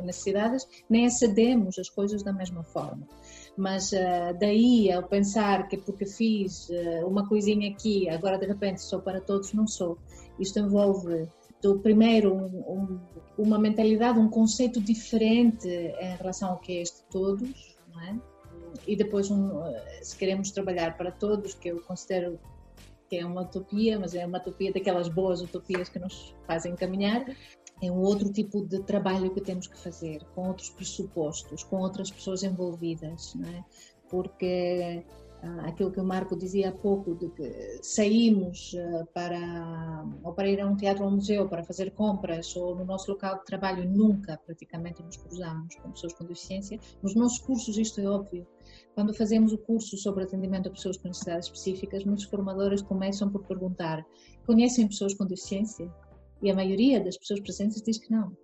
[0.00, 3.06] necessidades, nem acedemos às coisas da mesma forma.
[3.56, 8.82] Mas uh, daí ao pensar que porque fiz uh, uma coisinha aqui, agora de repente
[8.82, 9.96] sou para todos, não sou.
[10.40, 11.28] Isto envolve
[11.62, 13.00] do primeiro um, um,
[13.38, 18.18] uma mentalidade, um conceito diferente em relação ao que é este todos, não é?
[18.86, 22.40] E depois, um, eh, se queremos trabalhar para todos, que eu considero
[23.12, 27.22] que é uma utopia, mas é uma utopia daquelas boas utopias que nos fazem caminhar.
[27.82, 32.10] é um outro tipo de trabalho que temos que fazer, com outros pressupostos, com outras
[32.10, 33.64] pessoas envolvidas, não é?
[34.08, 35.04] Porque
[35.42, 40.48] ah, aquilo que o Marco dizia há pouco, de que saímos ah, para, ou para
[40.48, 43.44] ir a um teatro ou um museu para fazer compras, ou no nosso local de
[43.44, 48.46] trabalho nunca praticamente nos cruzamos com pessoas com deficiência, nos nossos cursos isto é óbvio.
[48.94, 53.46] Quando fazemos o curso sobre atendimento a pessoas com necessidades específicas, muitos formadores começam por
[53.46, 54.04] perguntar:
[54.46, 55.90] conhecem pessoas com deficiência?
[56.42, 58.36] E a maioria das pessoas presentes diz que não.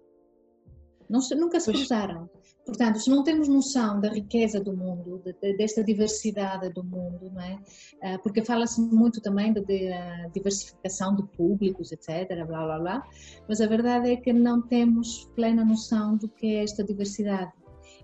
[1.08, 2.30] não nunca se cruzaram.
[2.64, 7.30] Portanto, se não temos noção da riqueza do mundo, de, de, desta diversidade do mundo,
[7.32, 7.58] não é?
[8.02, 13.02] Ah, porque fala-se muito também de uh, diversificação de públicos, etc., blá blá blá,
[13.48, 17.50] mas a verdade é que não temos plena noção do que é esta diversidade.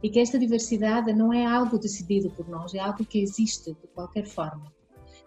[0.02, 3.86] E que esta diversidade não é algo decidido por nós, é algo que existe de
[3.94, 4.72] qualquer forma.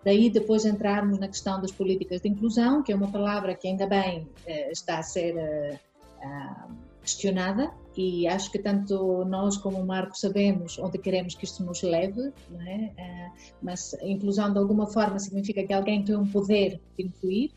[0.04, 3.88] Daí depois entrarmos na questão das políticas de inclusão, que é uma palavra que ainda
[3.88, 5.80] bem eh, está a ser eh,
[6.24, 6.68] ah,
[7.02, 11.82] questionada e acho que tanto nós como o Marco sabemos onde queremos que isto nos
[11.82, 12.32] leve,
[12.66, 12.92] é?
[12.98, 17.52] Eh, mas inclusão de alguma forma significa que alguém tem um poder de incluir,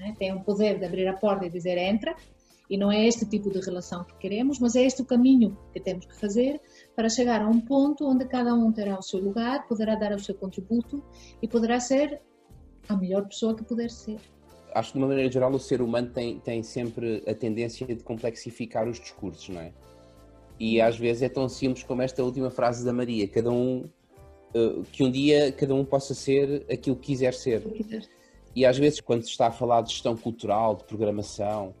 [0.00, 0.12] é?
[0.12, 2.16] tem um poder de abrir a porta e dizer entra,
[2.68, 5.80] e não é este tipo de relação que queremos, mas é este o caminho que
[5.80, 6.60] temos que fazer
[6.94, 10.18] para chegar a um ponto onde cada um terá o seu lugar, poderá dar o
[10.18, 11.02] seu contributo
[11.40, 12.20] e poderá ser
[12.88, 14.18] a melhor pessoa que puder ser
[14.74, 18.02] acho que de uma maneira geral o ser humano tem, tem sempre a tendência de
[18.02, 19.72] complexificar os discursos, não é?
[20.58, 23.88] E às vezes é tão simples como esta última frase da Maria, cada um
[24.54, 27.62] uh, que um dia cada um possa ser aquilo que quiser ser.
[28.54, 31.74] E às vezes quando se está a falar de gestão cultural, de programação,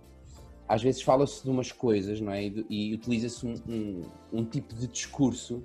[0.68, 2.44] às vezes fala-se de umas coisas, não é?
[2.44, 4.02] E, e utiliza-se um, um,
[4.32, 5.64] um tipo de discurso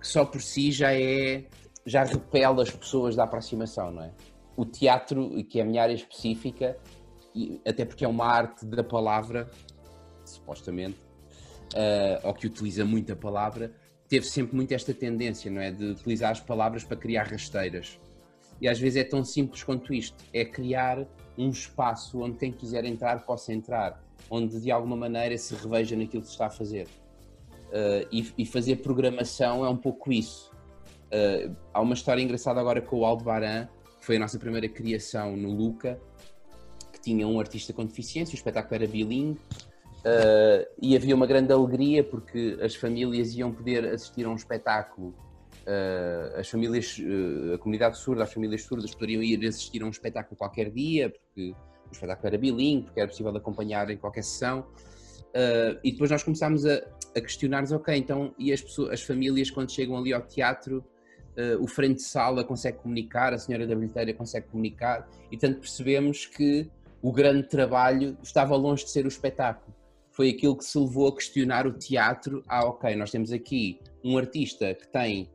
[0.00, 1.44] que só por si já é
[1.86, 4.12] já repele as pessoas da aproximação, não é?
[4.60, 6.76] o teatro, que é a minha área específica,
[7.66, 9.50] até porque é uma arte da palavra,
[10.22, 10.98] supostamente,
[11.74, 13.72] uh, ou que utiliza muito a palavra,
[14.06, 15.70] teve sempre muito esta tendência, não é?
[15.70, 17.98] De utilizar as palavras para criar rasteiras.
[18.60, 21.06] E às vezes é tão simples quanto isto: é criar
[21.38, 26.22] um espaço onde quem quiser entrar possa entrar, onde de alguma maneira se reveja naquilo
[26.22, 26.86] que se está a fazer.
[27.70, 30.50] Uh, e, e, fazer programação é um pouco isso.
[31.06, 33.68] Uh, há uma história engraçada agora com o Aldebaran,
[34.00, 36.00] foi a nossa primeira criação no Luca,
[36.92, 39.38] que tinha um artista com deficiência, o espetáculo era bilingue,
[39.98, 45.14] uh, e havia uma grande alegria porque as famílias iam poder assistir a um espetáculo.
[46.36, 46.96] As famílias,
[47.54, 51.54] a comunidade surda, as famílias surdas poderiam ir assistir a um espetáculo qualquer dia, porque
[51.90, 54.66] o espetáculo era bilingue, porque era possível acompanhar em qualquer sessão.
[55.82, 56.82] e depois nós começámos a,
[57.16, 60.84] a questionar-nos, ok, então, e as, pessoas, as famílias quando chegam ali ao teatro,
[61.36, 65.60] uh, o frente de sala consegue comunicar, a senhora da bilheteira consegue comunicar, e tanto
[65.60, 66.70] percebemos que
[67.02, 69.74] o grande trabalho estava longe de ser o espetáculo.
[70.10, 72.44] Foi aquilo que se levou a questionar o teatro.
[72.46, 75.30] Ah, ok, nós temos aqui um artista que tem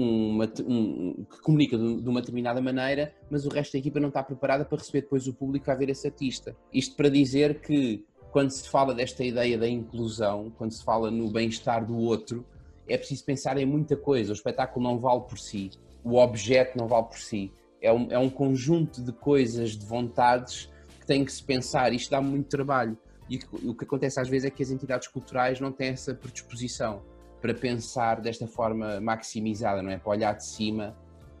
[0.00, 4.22] uma, um, que comunica de, uma determinada maneira, mas o resto da equipa não está
[4.22, 6.56] preparada para receber depois o público vai ver esse artista.
[6.72, 11.28] Isto para dizer que quando se fala desta ideia da inclusão, quando se fala no
[11.30, 12.46] bem-estar do outro,
[12.86, 14.30] é preciso pensar em muita coisa.
[14.30, 15.70] O espetáculo não vale por si,
[16.04, 17.50] o objeto não vale por si.
[17.82, 21.92] É um, é um conjunto de coisas, de vontades que tem que se pensar.
[21.92, 22.96] Isto dá muito trabalho.
[23.28, 27.02] E o que acontece às vezes é que as entidades culturais não têm essa predisposição
[27.40, 29.98] para pensar desta forma maximizada, não é?
[29.98, 30.96] Para olhar de cima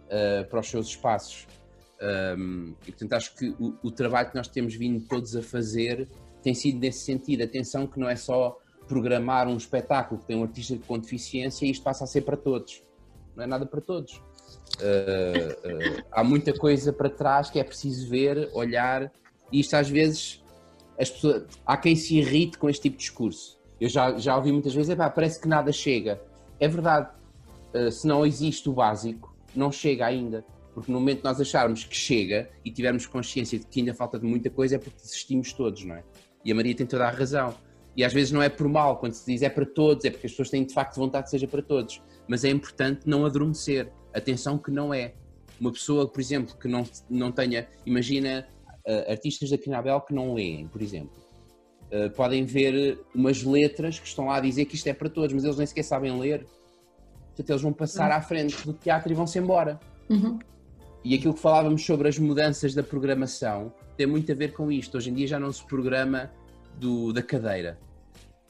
[0.06, 1.46] uh, para os seus espaços.
[2.00, 6.08] Um, e portanto acho que o, o, trabalho que nós temos vindo todos a fazer
[6.42, 7.42] tem sido nesse sentido.
[7.42, 8.56] Atenção que não é só
[8.86, 12.36] programar um espetáculo que tem um artista com deficiência e isto passa a ser para
[12.36, 12.82] todos.
[13.34, 14.14] Não é nada para todos.
[14.78, 19.12] Uh, uh, há muita coisa para trás que é preciso ver, olhar,
[19.52, 20.42] e isto às vezes
[20.98, 23.57] as pessoas, há quem se irrite com este tipo de discurso.
[23.80, 26.20] Eu já, já ouvi muitas vezes, parece que nada chega.
[26.58, 27.10] É verdade,
[27.74, 30.44] uh, se não existe o básico, não chega ainda.
[30.74, 34.18] Porque no momento que nós acharmos que chega e tivermos consciência de que ainda falta
[34.18, 36.04] de muita coisa, é porque desistimos todos, não é?
[36.44, 37.54] E a Maria tem toda a razão
[37.98, 40.28] e às vezes não é por mal, quando se diz é para todos, é porque
[40.28, 42.00] as pessoas têm de facto vontade que seja para todos.
[42.28, 43.90] Mas é importante não adormecer.
[44.14, 45.14] Atenção que não é.
[45.60, 47.66] Uma pessoa, por exemplo, que não, não tenha.
[47.84, 48.46] Imagina
[48.86, 51.10] uh, artistas da Quinabel que não leem, por exemplo.
[51.90, 55.32] Uh, podem ver umas letras que estão lá a dizer que isto é para todos,
[55.32, 56.46] mas eles nem sequer sabem ler.
[57.28, 59.80] Portanto, eles vão passar à frente do teatro e vão-se embora.
[60.10, 60.38] Uhum.
[61.04, 64.98] E aquilo que falávamos sobre as mudanças da programação tem muito a ver com isto.
[64.98, 66.30] Hoje em dia já não se programa
[66.78, 67.78] do, da cadeira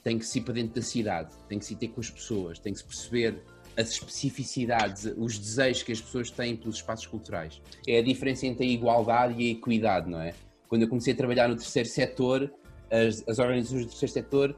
[0.09, 2.59] tem que se ir para dentro da cidade, tem que se ter com as pessoas,
[2.59, 3.43] tem que se perceber
[3.77, 7.61] as especificidades, os desejos que as pessoas têm pelos espaços culturais.
[7.87, 10.33] É a diferença entre a igualdade e a equidade, não é?
[10.67, 12.51] Quando eu comecei a trabalhar no terceiro setor,
[12.91, 14.57] as, as organizações do terceiro setor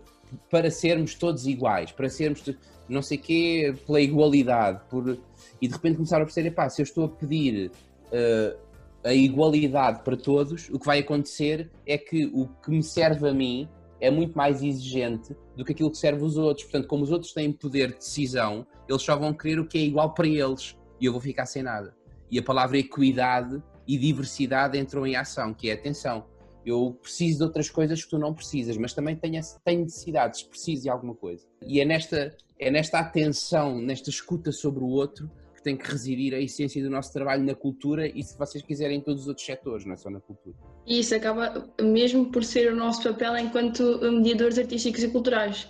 [0.50, 2.42] para sermos todos iguais, para sermos
[2.88, 5.18] não sei quê, pela igualdade, por,
[5.60, 7.70] e de repente começaram a perceber, pá, se eu estou a pedir
[8.06, 8.58] uh,
[9.04, 13.32] a igualdade para todos, o que vai acontecer é que o que me serve a
[13.32, 13.68] mim
[14.00, 16.64] é muito mais exigente do que aquilo que serve os outros.
[16.64, 19.82] Portanto, como os outros têm poder de decisão, eles só vão querer o que é
[19.82, 21.94] igual para eles e eu vou ficar sem nada.
[22.30, 26.24] E a palavra equidade e diversidade entrou em ação, que é atenção,
[26.64, 30.82] eu preciso de outras coisas que tu não precisas, mas também tenho, tenho necessidades, preciso
[30.82, 31.46] de alguma coisa.
[31.66, 36.34] E é nesta, é nesta atenção, nesta escuta sobre o outro, que tem que residir
[36.34, 39.44] a essência do nosso trabalho na cultura e, se vocês quiserem, em todos os outros
[39.44, 40.56] setores, não é só na cultura.
[40.86, 45.68] E isso acaba mesmo por ser o nosso papel enquanto mediadores artísticos e culturais.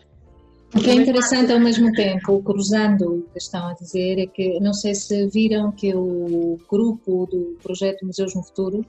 [0.73, 4.61] O que é interessante ao mesmo tempo, cruzando o que estão a dizer, é que
[4.61, 8.87] não sei se viram que o grupo do projeto Museus no Futuro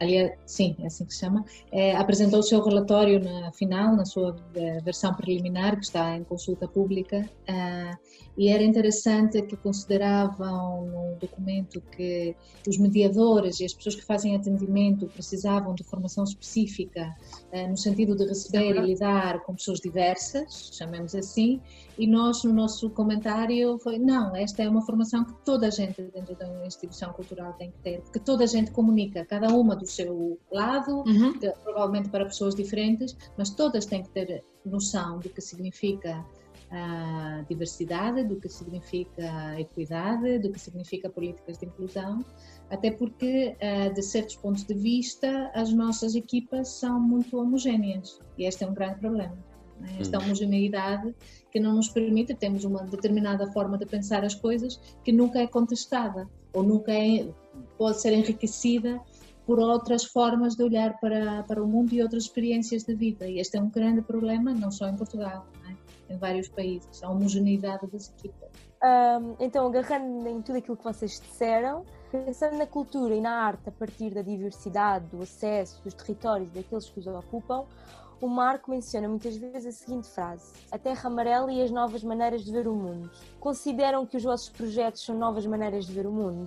[0.00, 4.04] aliás, sim, é assim que se chama, é, apresentou o seu relatório na final, na
[4.04, 7.98] sua eh, versão preliminar, que está em consulta pública, uh,
[8.36, 14.36] e era interessante que consideravam no documento que os mediadores e as pessoas que fazem
[14.36, 17.14] atendimento precisavam de formação específica
[17.52, 21.60] uh, no sentido de receber e lidar com pessoas diversas, chamemos assim,
[21.98, 26.00] e nós no nosso comentário foi, não, esta é uma formação que toda a gente
[26.02, 29.86] dentro da instituição cultural tem que ter, porque toda a gente comunica, cada uma do
[29.88, 31.38] seu lado, uhum.
[31.62, 36.24] provavelmente para pessoas diferentes, mas todas têm que ter noção do que significa
[36.70, 42.24] a diversidade, do que significa equidade, do que significa políticas de inclusão,
[42.70, 48.44] até porque, eh, de certos pontos de vista, as nossas equipas são muito homogêneas e
[48.44, 49.36] este é um grande problema.
[49.80, 49.96] Né?
[49.98, 50.24] Esta hum.
[50.24, 51.14] homogeneidade
[51.50, 55.46] que não nos permite, temos uma determinada forma de pensar as coisas que nunca é
[55.46, 57.28] contestada ou nunca é,
[57.78, 59.00] pode ser enriquecida
[59.48, 63.26] por outras formas de olhar para, para o mundo e outras experiências de vida.
[63.26, 66.12] E este é um grande problema, não só em Portugal, é?
[66.12, 68.50] em vários países, a homogeneidade das equipas.
[68.84, 73.70] Um, então, agarrando em tudo aquilo que vocês disseram, pensando na cultura e na arte
[73.70, 77.64] a partir da diversidade, do acesso, dos territórios, daqueles que os ocupam,
[78.20, 82.44] o Marco menciona muitas vezes a seguinte frase: A Terra Amarela e as novas maneiras
[82.44, 83.10] de ver o mundo.
[83.40, 86.46] Consideram que os vossos projetos são novas maneiras de ver o mundo?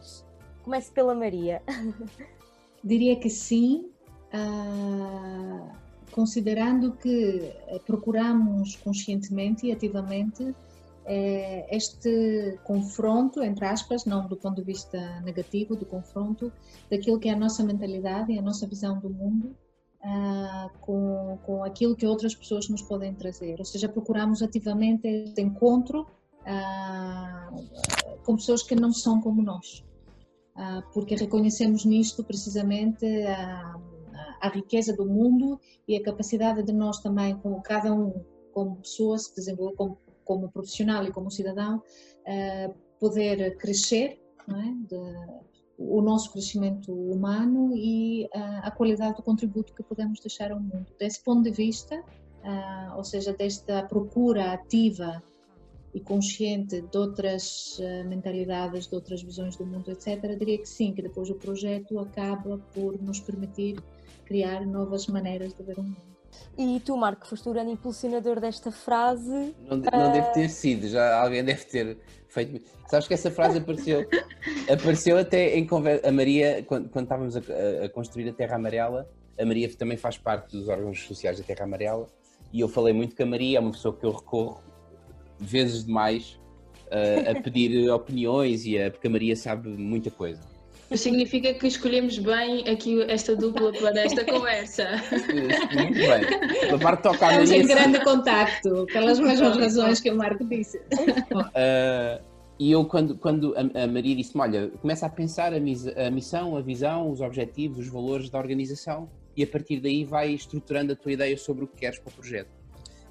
[0.63, 1.63] Comece pela Maria.
[2.83, 3.89] Diria que sim,
[4.33, 5.69] uh,
[6.11, 10.53] considerando que eh, procuramos conscientemente e ativamente
[11.05, 16.51] eh, este confronto, entre aspas, não do ponto de vista negativo, do confronto
[16.89, 19.55] daquilo que é a nossa mentalidade e a nossa visão do mundo
[20.03, 23.57] uh, com, com aquilo que outras pessoas nos podem trazer.
[23.59, 26.07] Ou seja, procuramos ativamente este encontro
[26.41, 27.63] uh,
[28.23, 29.83] com pessoas que não são como nós.
[30.63, 33.75] Ah, porque reconhecemos nisto precisamente a,
[34.41, 38.13] a, riqueza do mundo e a capacidade de nós também, como cada um,
[38.53, 44.87] como pessoa, se desenvolver como, como profissional e como cidadão, uh, poder crescer, é?
[44.87, 45.41] de,
[45.79, 50.93] o nosso crescimento humano e uh, a qualidade do contributo que podemos deixar ao mundo.
[50.99, 52.03] Desse ponto de vista,
[52.95, 55.23] ou seja, desta procura ativa
[55.93, 60.93] e consciente de outras uh, mentalidades, de outras visões do mundo, etc., diria que sim,
[60.93, 63.77] que depois o projeto acaba por nos permitir
[64.25, 66.11] criar novas maneiras de ver o mundo.
[66.57, 69.53] E tu, Marco, foste o grande impulsionador desta frase.
[69.67, 70.13] Não, não uh...
[70.13, 72.65] deve ter sido, já alguém deve ter feito.
[72.87, 74.07] Sabes que essa frase apareceu,
[74.71, 76.07] apareceu até em conversa.
[76.07, 77.41] A Maria, quando, quando estávamos a,
[77.85, 81.65] a, construir a Terra Amarela, a Maria também faz parte dos órgãos sociais da Terra
[81.65, 82.07] Amarela.
[82.53, 84.61] E eu falei muito com a Maria, é uma pessoa que eu recorro
[85.41, 86.39] vezes demais
[86.87, 90.39] uh, a pedir opiniões e a, porque a Maria sabe muita coisa.
[90.95, 95.01] Significa que escolhemos bem aqui esta dupla para esta conversa.
[95.73, 96.69] Muito bem.
[96.69, 100.79] A parte toca a Estamos em grande contacto, pelas mesmas razões que o Marco disse.
[100.79, 102.21] Uh,
[102.59, 106.11] e eu, quando, quando a, a Maria disse-me: Olha, começa a pensar a, mis, a
[106.11, 110.91] missão, a visão, os objetivos, os valores da organização, e a partir daí vai estruturando
[110.93, 112.60] a tua ideia sobre o que queres para o projeto.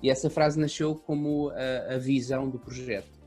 [0.02, 3.20] E essa frase nasceu como a, a visão do projeto.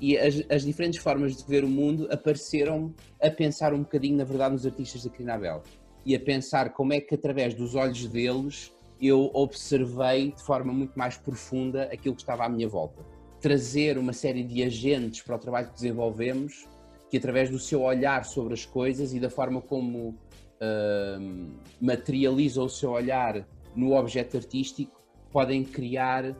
[0.00, 4.24] E as, as, diferentes formas de ver o mundo apareceram a pensar um bocadinho, na
[4.24, 5.62] verdade, nos artistas da Crinabel.
[6.04, 10.98] E a pensar como é que, através dos olhos deles, eu observei de forma muito
[10.98, 13.04] mais profunda aquilo que estava à minha volta.
[13.40, 16.68] Trazer uma série de agentes para o trabalho que desenvolvemos,
[17.10, 22.68] que através do seu olhar sobre as coisas e da forma como uh, materializa o
[22.68, 25.01] seu olhar no objeto artístico,
[25.32, 26.36] podem criar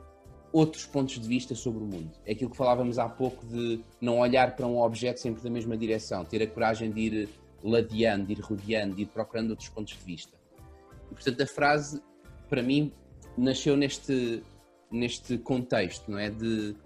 [0.53, 2.11] outros pontos de vista sobre o mundo.
[2.27, 5.77] É aquilo que falávamos há pouco de não olhar para um objeto sempre da mesma
[5.77, 7.29] direção, ter a coragem de ir
[7.63, 10.37] ladeando, de ir rodeando, de ir procurando outros pontos de vista.
[11.11, 12.03] E, portanto, a frase
[12.53, 12.93] para mim,
[13.35, 14.43] nasceu neste,
[14.91, 16.29] neste contexto, não é?
[16.29, 16.77] De,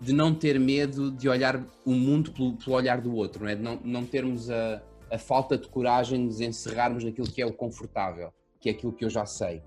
[0.00, 3.56] de não ter medo de olhar o mundo pelo, pelo olhar do outro, não é?
[3.56, 4.80] De não, não termos a,
[5.10, 8.92] a falta de coragem de nos encerrarmos naquilo que é o confortável, que é aquilo
[8.92, 9.60] que eu já sei.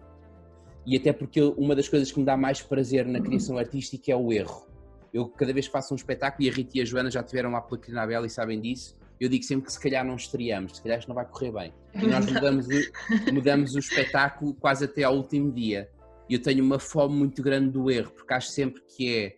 [0.85, 4.15] E até porque uma das coisas que me dá mais prazer na criação artística é
[4.15, 4.67] o erro.
[5.13, 7.51] Eu, cada vez que faço um espetáculo, e a Rita e a Joana já tiveram
[7.51, 10.83] lá pela Crinabela e sabem disso, eu digo sempre que se calhar não estreamos, se
[10.83, 11.73] calhar isto não vai correr bem.
[11.93, 15.89] E nós mudamos o, mudamos o espetáculo quase até ao último dia.
[16.29, 19.37] E eu tenho uma fome muito grande do erro, porque acho sempre que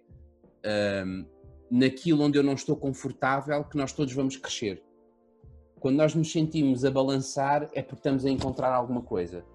[0.64, 1.26] é um,
[1.70, 4.82] naquilo onde eu não estou confortável que nós todos vamos crescer.
[5.80, 9.46] Quando nós nos sentimos a balançar é porque estamos a encontrar alguma coisa.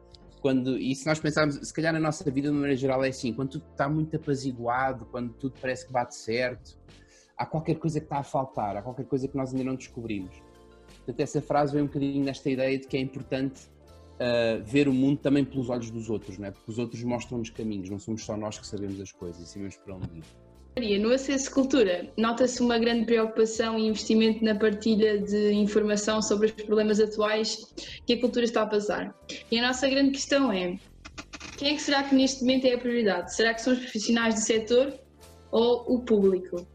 [0.42, 3.32] Quando, e se nós pensarmos, se calhar na nossa vida de maneira geral é assim,
[3.32, 6.76] quando tudo está muito apaziguado, quando tudo parece que bate certo,
[7.38, 10.34] há qualquer coisa que está a faltar, há qualquer coisa que nós ainda não descobrimos.
[10.96, 13.68] Portanto, essa frase vem um bocadinho nesta ideia de que é importante
[14.14, 16.50] uh, ver o mundo também pelos olhos dos outros, não é?
[16.50, 19.76] porque os outros mostram-nos caminhos, não somos só nós que sabemos as coisas e sabemos
[19.76, 20.24] para onde ir.
[20.74, 26.46] Maria, no Acesso Cultura, nota-se uma grande preocupação e investimento na partilha de informação sobre
[26.46, 27.66] os problemas atuais
[28.06, 29.14] que a cultura está a passar.
[29.50, 30.78] E a nossa grande questão é:
[31.58, 33.34] quem é que será que neste momento é a prioridade?
[33.34, 34.98] Será que são os profissionais do setor
[35.50, 36.66] ou o público?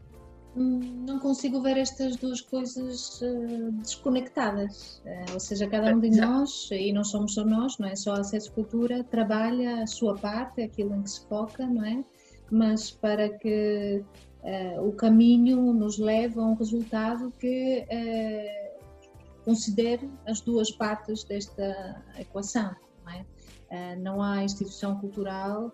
[0.56, 5.02] Hum, não consigo ver estas duas coisas uh, desconectadas.
[5.04, 8.14] Uh, ou seja, cada um de nós, e não somos só nós, não é só
[8.14, 12.04] acesso à cultura, trabalha a sua parte, aquilo em que se foca, não é?
[12.50, 14.04] Mas para que
[14.42, 22.02] uh, o caminho nos leve a um resultado que uh, considere as duas partes desta
[22.18, 22.74] equação.
[23.04, 23.22] Não, é?
[23.22, 25.72] uh, não há instituição cultural,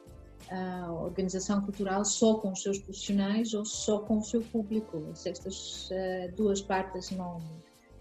[1.01, 5.03] organização cultural só com os seus profissionais ou só com o seu público.
[5.15, 5.89] Se estas
[6.37, 7.39] duas partes não,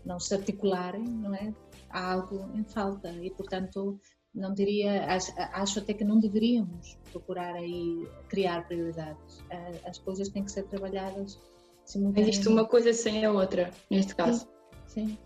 [0.06, 1.54] não se articularem, não é?
[1.94, 3.98] há algo em falta e, portanto,
[4.34, 9.44] não diria, acho, acho, até que não deveríamos procurar aí criar prioridades.
[9.86, 11.40] As coisas têm que ser trabalhadas
[11.86, 12.38] simultaneamente.
[12.38, 14.48] Existe uma coisa sem a outra, neste caso.
[14.88, 15.08] Sim.
[15.08, 15.18] Sim.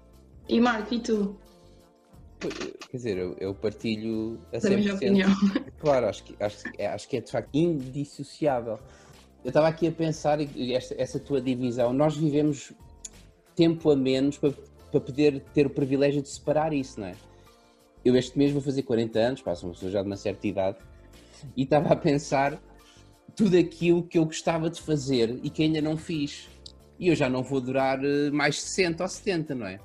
[0.49, 1.37] E Marco, e tu?
[2.39, 5.29] Quer dizer, eu, eu partilho a da minha opinião.
[5.79, 8.79] Claro, acho que, acho, acho que é de facto indissociável.
[9.43, 12.73] Eu estava aqui a pensar, esta, essa tua divisão, nós vivemos
[13.55, 14.51] tempo a menos para,
[14.91, 17.15] para poder ter o privilégio de separar isso, não é?
[18.03, 20.77] Eu este mês vou fazer 40 anos, passo uma pessoa já de uma certa idade,
[21.55, 22.61] e estava a pensar
[23.35, 26.49] tudo aquilo que eu gostava de fazer e que ainda não fiz.
[26.99, 29.79] E eu já não vou durar eh, mais 60 ou 70, não é?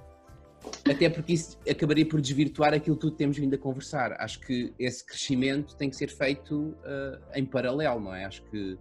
[0.88, 4.12] Até porque isso acabaria por desvirtuar aquilo que tudo temos vindo a conversar.
[4.18, 8.24] Acho que esse crescimento tem que ser feito uh, em paralelo, não é?
[8.24, 8.78] Acho que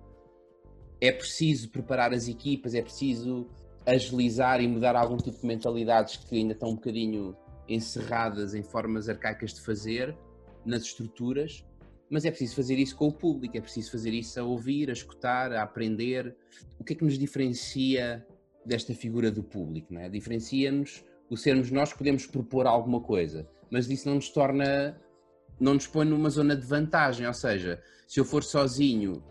[1.02, 3.48] é preciso preparar as equipas, é preciso
[3.86, 7.36] agilizar e mudar algum tipo de mentalidades que ainda estão um bocadinho
[7.74, 10.16] encerradas em formas arcaicas de fazer,
[10.66, 11.66] nas estruturas,
[12.10, 14.94] mas é preciso fazer isso com o público, é preciso fazer isso a ouvir, a
[14.94, 16.36] escutar, a aprender.
[16.78, 18.26] O que é que nos diferencia
[18.66, 19.94] desta figura do público?
[19.96, 20.10] É?
[20.10, 25.00] Diferencia-nos o sermos nós que podemos propor alguma coisa, mas isso não nos torna,
[25.58, 29.24] não nos põe numa zona de vantagem, ou seja, se eu for sozinho,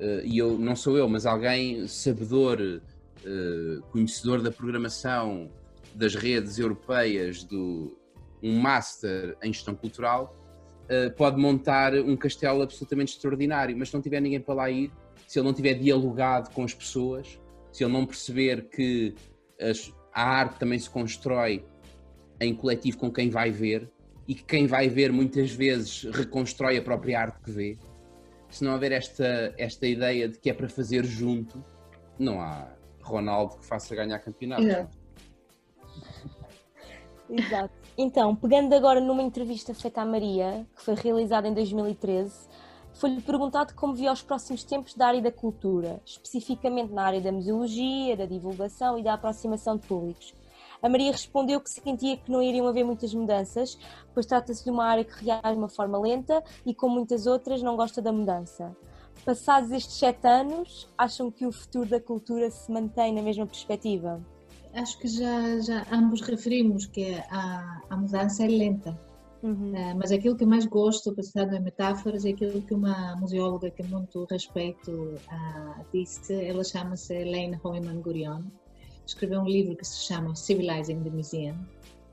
[0.00, 5.50] eh, e eu não sou eu, mas alguém sabedor, eh, conhecedor da programação,
[5.94, 7.96] das redes europeias do
[8.42, 10.36] um master em gestão cultural
[10.84, 14.90] uh, pode montar um castelo absolutamente extraordinário, mas se não tiver ninguém para lá ir,
[15.26, 17.40] se ele não tiver dialogado com as pessoas,
[17.70, 19.14] se ele não perceber que
[19.60, 21.64] as, a arte também se constrói
[22.40, 23.88] em coletivo com quem vai ver
[24.26, 27.78] e que quem vai ver muitas vezes reconstrói a própria arte que vê,
[28.50, 31.64] se não houver esta, esta ideia de que é para fazer junto,
[32.18, 32.68] não há
[33.00, 34.62] Ronaldo que faça ganhar campeonato.
[34.62, 35.01] Exato.
[37.32, 37.72] Exato.
[37.96, 42.48] Então, pegando agora numa entrevista feita à Maria, que foi realizada em 2013,
[42.94, 47.32] foi-lhe perguntado como via os próximos tempos da área da cultura, especificamente na área da
[47.32, 50.34] museologia, da divulgação e da aproximação de públicos.
[50.82, 53.78] A Maria respondeu que sentia que não iriam haver muitas mudanças,
[54.12, 57.62] pois trata-se de uma área que reage de uma forma lenta e, como muitas outras,
[57.62, 58.76] não gosta da mudança.
[59.24, 64.20] Passados estes sete anos, acham que o futuro da cultura se mantém na mesma perspectiva?
[64.74, 68.98] Acho que já, já ambos referimos que a, a mudança é lenta.
[69.42, 69.72] Uhum.
[69.72, 73.82] Uh, mas aquilo que mais gosto, pensando em metáforas, é aquilo que uma museóloga que
[73.82, 76.32] muito respeito uh, disse.
[76.44, 78.42] Ela chama-se Elaine Hoyman Gurion.
[79.04, 81.56] Escreveu um livro que se chama Civilizing the Museum.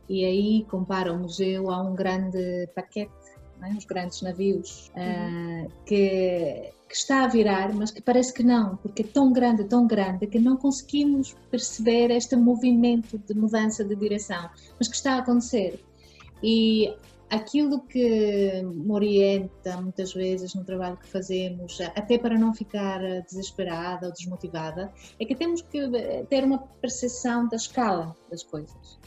[0.10, 3.12] E aí compara o museu a um grande paquete,
[3.62, 3.78] é?
[3.78, 5.66] os grandes navios, uhum.
[5.66, 9.64] uh, que que está a virar, mas que parece que não, porque é tão grande,
[9.64, 15.14] tão grande, que não conseguimos perceber este movimento de mudança de direção, mas que está
[15.14, 15.80] a acontecer.
[16.42, 16.92] E
[17.30, 24.08] aquilo que me orienta muitas vezes no trabalho que fazemos, até para não ficar desesperada
[24.08, 25.80] ou desmotivada, é que temos que
[26.28, 28.98] ter uma percepção da escala das coisas.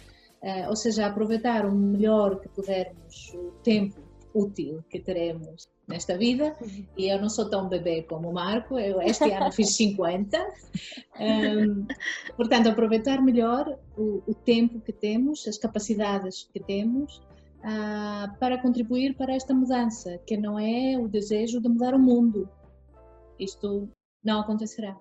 [0.41, 4.02] Uh, ou seja, aproveitar o melhor que pudermos o tempo
[4.35, 6.57] útil que teremos nesta vida.
[6.97, 10.39] E eu não sou tão bebê como o Marco, eu este ano fiz 50
[11.21, 11.87] um,
[12.37, 17.19] portanto aproveitar melhor o, o, tempo que temos, as capacidades que temos
[17.59, 22.49] uh, para contribuir para esta mudança, que não é o desejo de mudar o mundo.
[23.39, 23.89] Isto
[24.25, 24.97] não acontecerá.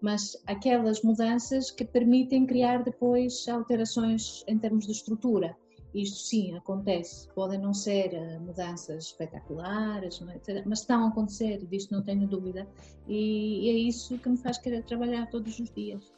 [0.00, 5.56] Mas aquelas mudanças que permitem criar depois alterações em termos de estrutura
[5.94, 10.62] isto sim acontece, podem não ser eh, mudanças espetaculares, é?
[10.66, 12.66] mas estão a acontecer, disto não tenho dúvida,
[13.06, 16.12] e é isso que me faz querer trabalhar todos os dias.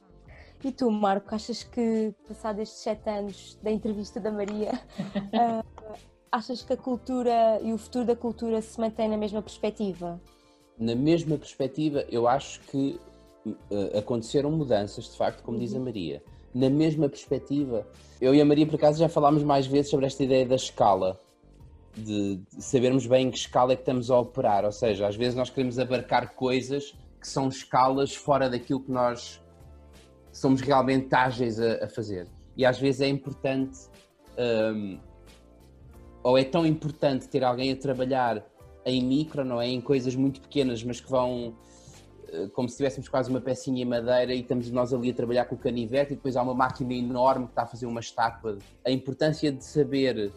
[0.63, 5.65] E tu, Marco, achas que, passados estes sete anos da entrevista da Maria, uh,
[6.31, 10.21] achas que a cultura e o futuro da cultura se mantém na mesma perspectiva?
[10.79, 13.01] Na mesma perspectiva, eu acho que
[13.47, 15.65] uh, aconteceram mudanças, de facto, como uhum.
[15.65, 15.85] diz a uhum.
[15.85, 16.23] Maria
[16.55, 17.87] na mesma perspectiva.
[18.21, 21.19] Eu e a Maria, por acaso, já falámos mais vezes sobre esta ideia da escala,
[21.97, 24.65] de, sabermos bem em que escala é que estamos a operar.
[24.65, 29.41] Ou seja, às vezes nós queremos abarcar coisas que são escalas fora daquilo que nós
[30.33, 32.27] somos realmente ágeis a, a fazer.
[32.57, 33.79] E às vezes é importante,
[34.75, 34.99] um,
[36.23, 38.45] ou é tão importante ter alguém a trabalhar
[38.85, 39.69] em micro, não é?
[39.69, 41.55] Em coisas muito pequenas, mas que vão
[42.53, 45.55] como se tivéssemos quase uma pecinha em madeira e estamos nós ali a trabalhar com
[45.55, 48.59] o canivete e depois há uma máquina enorme que está a fazer uma estátua.
[48.85, 50.33] A importância de saber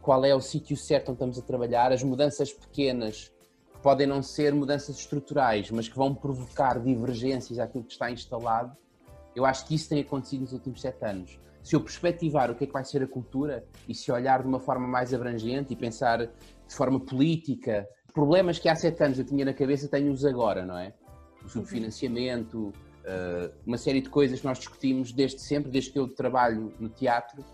[0.00, 3.32] qual é o sítio certo onde estamos a trabalhar, as mudanças pequenas,
[3.72, 8.76] que podem não ser mudanças estruturais, mas que vão provocar divergências àquilo que está instalado,
[9.34, 11.38] eu acho que isso tem acontecido nos últimos sete anos.
[11.62, 14.48] Se eu perspectivar o que é que vai ser a cultura e se olhar de
[14.48, 19.24] uma forma mais abrangente e pensar de forma política, problemas que há sete anos eu
[19.24, 20.92] tinha na cabeça, tenho-os agora, não é?
[21.44, 26.08] O subfinanciamento, uh, uma série de coisas que nós discutimos desde sempre, desde que eu
[26.08, 27.44] trabalho no teatro,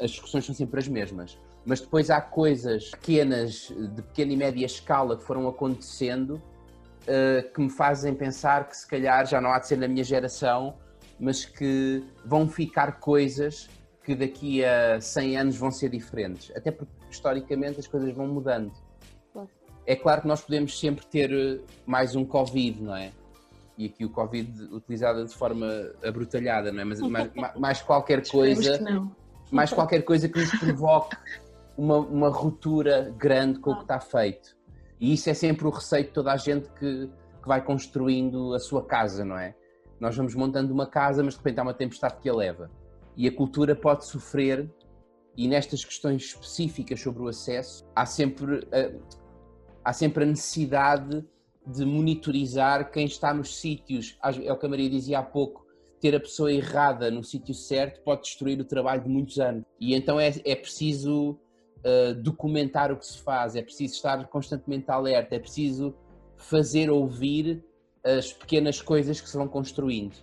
[0.00, 1.38] as discussões são sempre as mesmas.
[1.64, 7.60] Mas depois há coisas pequenas, de pequena e média escala, que foram acontecendo, uh, que
[7.60, 10.76] me fazem pensar que se calhar já não há de ser na minha geração,
[11.18, 13.68] mas que vão ficar coisas
[14.04, 16.50] que daqui a 100 anos vão ser diferentes.
[16.56, 18.72] Até porque historicamente as coisas vão mudando.
[19.84, 23.10] É claro que nós podemos sempre ter eh, mais um Covid, não é?
[23.78, 25.66] E aqui o Covid utilizada de forma
[26.04, 26.84] abrutalhada, não é?
[26.84, 28.78] Mas mais, mais qualquer coisa,
[29.52, 31.16] mais qualquer coisa que nos provoque
[31.76, 34.56] uma, uma ruptura grande com o que está feito.
[35.00, 37.08] E isso é sempre o receio de toda a gente que,
[37.40, 39.54] que vai construindo a sua casa, não é?
[40.00, 42.68] Nós vamos montando uma casa, mas de repente há uma tempestade que a leva.
[43.16, 44.68] E a cultura pode sofrer,
[45.36, 49.02] e nestas questões específicas sobre o acesso, há sempre, uh,
[49.84, 51.24] há sempre a necessidade
[51.68, 54.16] de monitorizar quem está nos sítios.
[54.42, 55.66] É o que a Maria dizia há pouco,
[56.00, 59.64] ter a pessoa errada no sítio certo pode destruir o trabalho de muitos anos.
[59.80, 64.90] E então é, é preciso uh, documentar o que se faz, é preciso estar constantemente
[64.90, 65.94] alerta, é preciso
[66.36, 67.64] fazer ouvir
[68.04, 70.16] as pequenas coisas que se vão construindo.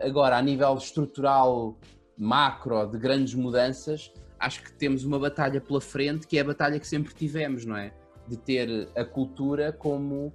[0.00, 1.78] Agora, a nível estrutural,
[2.16, 6.80] macro, de grandes mudanças, acho que temos uma batalha pela frente que é a batalha
[6.80, 7.92] que sempre tivemos, não é?
[8.26, 10.32] De ter a cultura como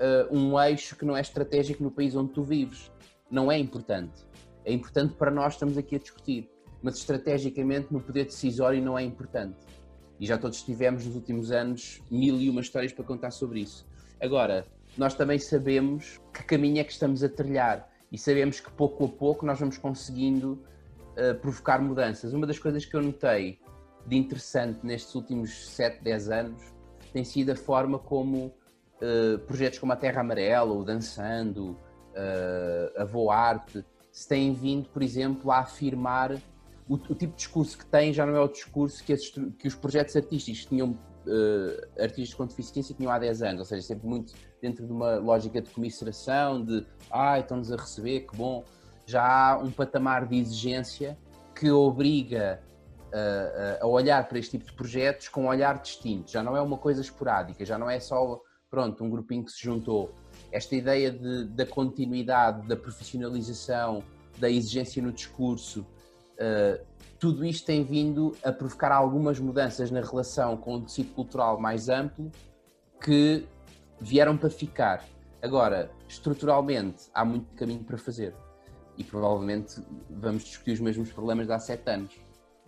[0.00, 2.90] uh, um eixo que não é estratégico no país onde tu vives.
[3.30, 4.26] Não é importante.
[4.64, 6.50] É importante para nós, estamos aqui a discutir,
[6.82, 9.56] mas estrategicamente no poder decisório não é importante.
[10.20, 13.86] E já todos tivemos nos últimos anos mil e uma histórias para contar sobre isso.
[14.20, 14.64] Agora,
[14.96, 19.08] nós também sabemos que caminho é que estamos a trilhar e sabemos que pouco a
[19.08, 20.62] pouco nós vamos conseguindo
[21.16, 22.32] uh, provocar mudanças.
[22.32, 23.58] Uma das coisas que eu notei
[24.06, 26.62] de interessante nestes últimos 7, 10 anos
[27.12, 28.54] tem sido a forma como
[29.02, 35.02] eh, projetos como a Terra Amarela, o Dançando, uh, a Voarte, se têm vindo, por
[35.02, 36.34] exemplo, a afirmar
[36.88, 39.66] o, o, tipo de discurso que têm já não é o discurso que, esses, que
[39.66, 44.06] os projetos artísticos tinham, uh, artistas com deficiência tinham há 10 anos, ou seja, sempre
[44.06, 48.62] muito dentro de uma lógica de comisseração, de ah, estão-nos a receber, que bom.
[49.04, 51.18] Já há um patamar de exigência
[51.56, 52.62] que obriga
[53.80, 56.30] a olhar para este tipo de projetos com um olhar distinto.
[56.30, 58.40] Já não é uma coisa esporádica, já não é só
[58.72, 60.14] pronto, um grupinho que se juntou.
[60.50, 64.02] Esta ideia de, da continuidade, da profissionalização,
[64.38, 66.82] da exigência no discurso, uh,
[67.18, 71.90] tudo isto tem vindo a provocar algumas mudanças na relação com o tecido cultural mais
[71.90, 72.32] amplo
[72.98, 73.46] que
[74.00, 75.04] vieram para ficar.
[75.42, 78.34] Agora, estruturalmente, há muito caminho para fazer
[78.96, 82.18] e provavelmente vamos discutir os mesmos problemas de há sete anos,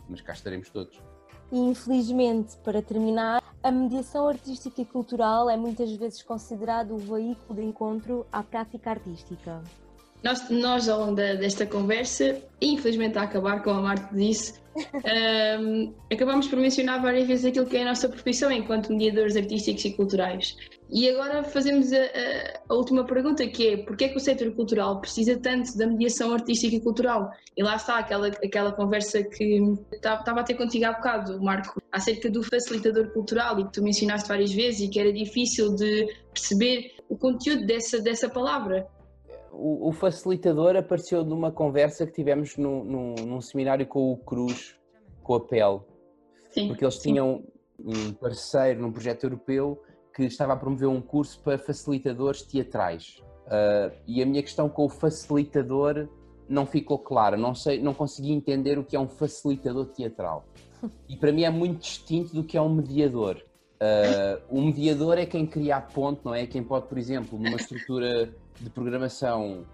[0.07, 1.01] mas cá estaremos todos.
[1.51, 7.63] Infelizmente, para terminar, a mediação artística e cultural é muitas vezes considerado o veículo de
[7.63, 9.63] encontro à prática artística.
[10.23, 14.61] Nós, nós ao longo desta conversa, infelizmente a acabar, como a Marta disse,
[15.61, 19.85] um, acabamos por mencionar várias vezes aquilo que é a nossa profissão enquanto mediadores artísticos
[19.87, 20.57] e culturais.
[20.91, 24.53] E agora fazemos a, a, a, última pergunta, que é porquê é que o setor
[24.55, 27.31] cultural precisa tanto da mediação artística e cultural?
[27.57, 29.63] E lá está aquela, aquela conversa que
[29.93, 34.29] estava a ter contigo há bocado, Marco, acerca do facilitador cultural e que tu mencionaste
[34.29, 38.87] várias vezes e que era difícil de perceber o conteúdo dessa, dessa palavra.
[39.51, 44.77] O, o facilitador apareceu numa conversa que tivemos no, num seminário com o Cruz,
[45.23, 45.87] com a PEL,
[46.51, 47.43] sim, porque eles tinham
[47.81, 48.09] sim.
[48.09, 49.81] um parceiro num projeto europeu
[50.15, 53.23] que estava a promover um curso para facilitadores teatrais.
[53.47, 56.09] Uh, e a minha questão com o facilitador
[56.49, 60.45] não ficou clara, não sei, não consegui entender o que é um facilitador teatral.
[61.09, 63.43] E para mim é muito distinto do que é um mediador.
[63.77, 66.47] Uh, o mediador é quem cria a ponte, não é?
[66.47, 69.65] Quem pode, por exemplo, numa estrutura de programação,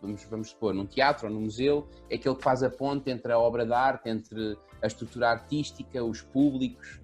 [0.00, 3.32] vamos, vamos supor, num teatro ou num museu, é aquele que faz a ponte entre
[3.32, 7.00] a obra de arte, entre a estrutura artística, os públicos,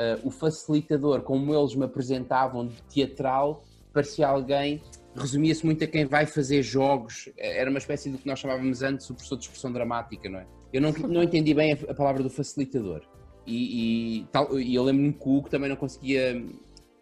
[0.00, 4.82] uh, o facilitador, como eles me apresentavam de teatral, parecia alguém,
[5.14, 9.08] resumia-se muito a quem vai fazer jogos, era uma espécie do que nós chamávamos antes
[9.10, 10.46] o professor de expressão dramática, não é?
[10.72, 13.02] Eu não, não entendi bem a, a palavra do facilitador.
[13.46, 16.44] E, e, tal, e eu lembro-me que o Hugo também não conseguia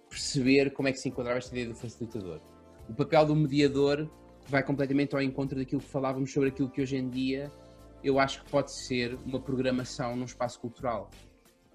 [0.09, 2.41] perceber como é que se enquadrava esta ideia do facilitador.
[2.89, 4.09] O papel do mediador
[4.49, 7.53] vai completamente ao encontro daquilo que falávamos sobre aquilo que hoje em dia
[8.03, 11.11] eu acho que pode ser uma programação num espaço cultural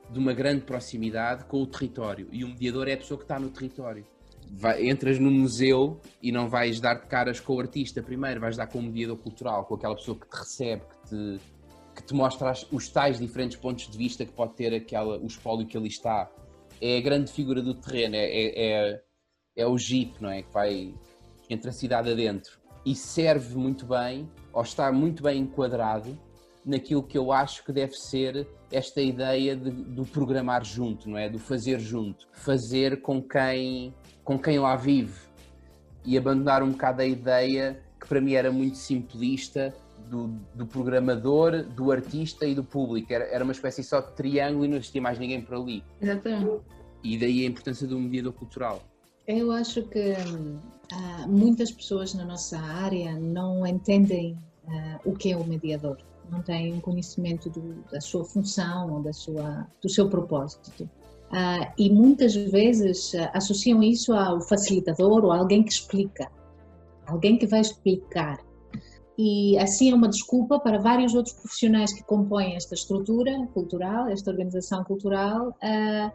[0.10, 2.28] de uma grande proximidade com o território.
[2.32, 4.06] E o mediador é a pessoa que está no território.
[4.52, 8.58] Vai, entras no museu e não vais dar de caras com o artista primeiro, vais
[8.58, 11.42] dar com o mediador cultural, com aquela pessoa que te recebe, que te,
[11.96, 15.66] que te mostra os tais diferentes pontos de vista que pode ter aquela, o espólio
[15.66, 16.30] que ali está.
[16.82, 19.04] É a grande figura do terreno, é, é, é,
[19.56, 20.44] é o jeep, não é?
[20.44, 20.94] Que vai
[21.50, 22.60] entre a cidade adentro.
[22.86, 26.20] E serve muito bem, ou está muito bem enquadrado,
[26.66, 31.30] naquilo que eu acho que deve ser esta ideia de, do programar junto, não é?
[31.30, 33.94] Do fazer junto, fazer com quem,
[34.24, 35.20] com quem lá vive
[36.06, 39.74] e abandonar um bocado a ideia que para mim era muito simplista
[40.10, 43.12] do, do programador, do artista e do público.
[43.14, 45.84] Era, era uma espécie só de triângulo e não existia mais ninguém por ali.
[46.02, 46.62] Exatamente.
[47.04, 48.82] E daí a importância do mediador cultural.
[49.26, 55.38] Eu acho que uh, muitas pessoas na nossa área não entendem uh, o que é
[55.38, 55.98] o mediador
[56.32, 60.84] não têm um conhecimento do, da sua função ou da sua, do seu propósito.
[60.84, 66.30] Uh, e muitas vezes uh, associam isso ao facilitador ou alguém que explica,
[67.08, 68.40] alguém que vai explicar.
[69.18, 74.30] E assim é uma desculpa para vários outros profissionais que compõem esta estrutura cultural, esta
[74.30, 76.12] organização cultural, uh,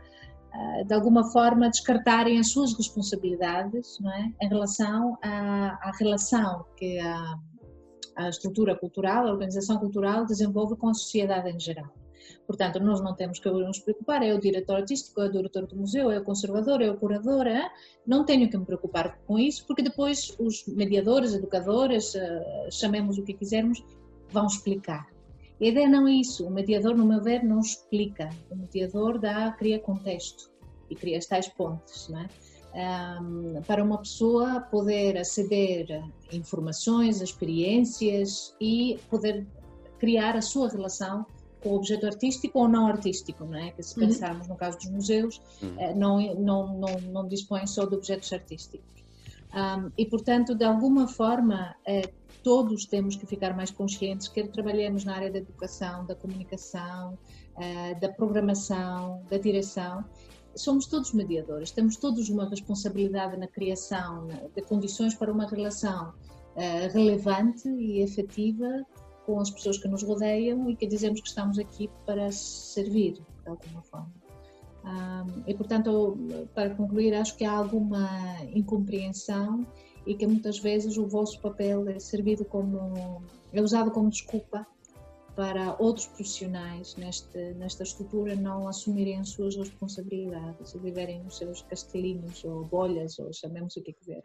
[0.86, 4.32] de alguma forma descartarem as suas responsabilidades não é?
[4.40, 7.38] em relação à, à relação que a
[8.16, 11.92] a estrutura cultural, a organização cultural desenvolve com a sociedade em geral.
[12.46, 15.76] Portanto, nós não temos que nos preocupar, é o diretor artístico, é o diretor do
[15.76, 17.70] museu, é o conservador, é o curador, é?
[18.06, 23.22] não tenho que me preocupar com isso, porque depois os mediadores, educadores, eh, chamemos o
[23.22, 23.84] que quisermos,
[24.30, 25.06] vão explicar.
[25.60, 29.52] A ideia não é isso, o mediador, no meu ver, não explica, o mediador dá,
[29.52, 30.50] cria contexto
[30.88, 32.28] e cria as tais pontes, não é?
[32.74, 39.46] Um, para uma pessoa poder aceder a informações, a experiências e poder
[39.98, 41.26] criar a sua relação
[41.60, 43.70] com o objeto artístico ou não artístico, não é?
[43.72, 44.06] Que se uhum.
[44.06, 44.52] pensarmos uhum.
[44.52, 45.74] no caso dos museus, uhum.
[45.78, 48.86] Eh, não, não, não, não dispõem só de objetos artísticos.
[49.52, 52.10] Um, e, portanto, de alguma forma, eh,
[52.44, 57.18] todos temos que ficar mais conscientes, quer trabalhemos na área da educação, da comunicação,
[57.56, 60.04] eh, da programação, da direção,
[60.60, 66.92] somos todos mediadores, temos todos uma responsabilidade na criação de condições para uma relação uh,
[66.92, 68.84] relevante e efetiva
[69.24, 73.48] com as pessoas que nos rodeiam e que dizemos que estamos aqui para servir de
[73.48, 74.12] alguma forma.
[74.84, 76.16] Um, e portanto,
[76.54, 78.08] para concluir, acho que há alguma
[78.54, 79.66] incompreensão
[80.06, 84.66] e que muitas vezes o vosso papel é servido como é usado como desculpa
[85.38, 91.62] para outros profissionais neste, nesta estrutura não assumirem as suas responsabilidades e viverem nos seus
[91.62, 94.24] castelinhos ou bolhas, ou chamemos o que quiser.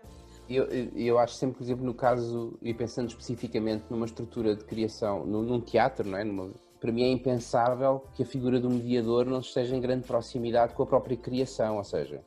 [0.49, 5.24] Eu, eu acho sempre, por exemplo, no caso, e pensando especificamente numa estrutura de criação,
[5.24, 6.24] num, num teatro, não é?
[6.24, 6.49] Numa,
[6.82, 10.82] para mim é impensável que a figura do mediador não esteja em grande proximidade com
[10.82, 12.24] a própria criação, ou seja,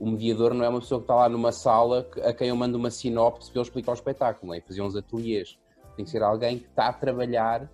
[0.00, 2.76] o mediador não é uma pessoa que está lá numa sala a quem eu mando
[2.76, 4.60] uma sinopse para ele explicar o espetáculo, é?
[4.60, 5.56] fazer uns ateliês.
[5.94, 7.70] Tem que ser alguém que está a trabalhar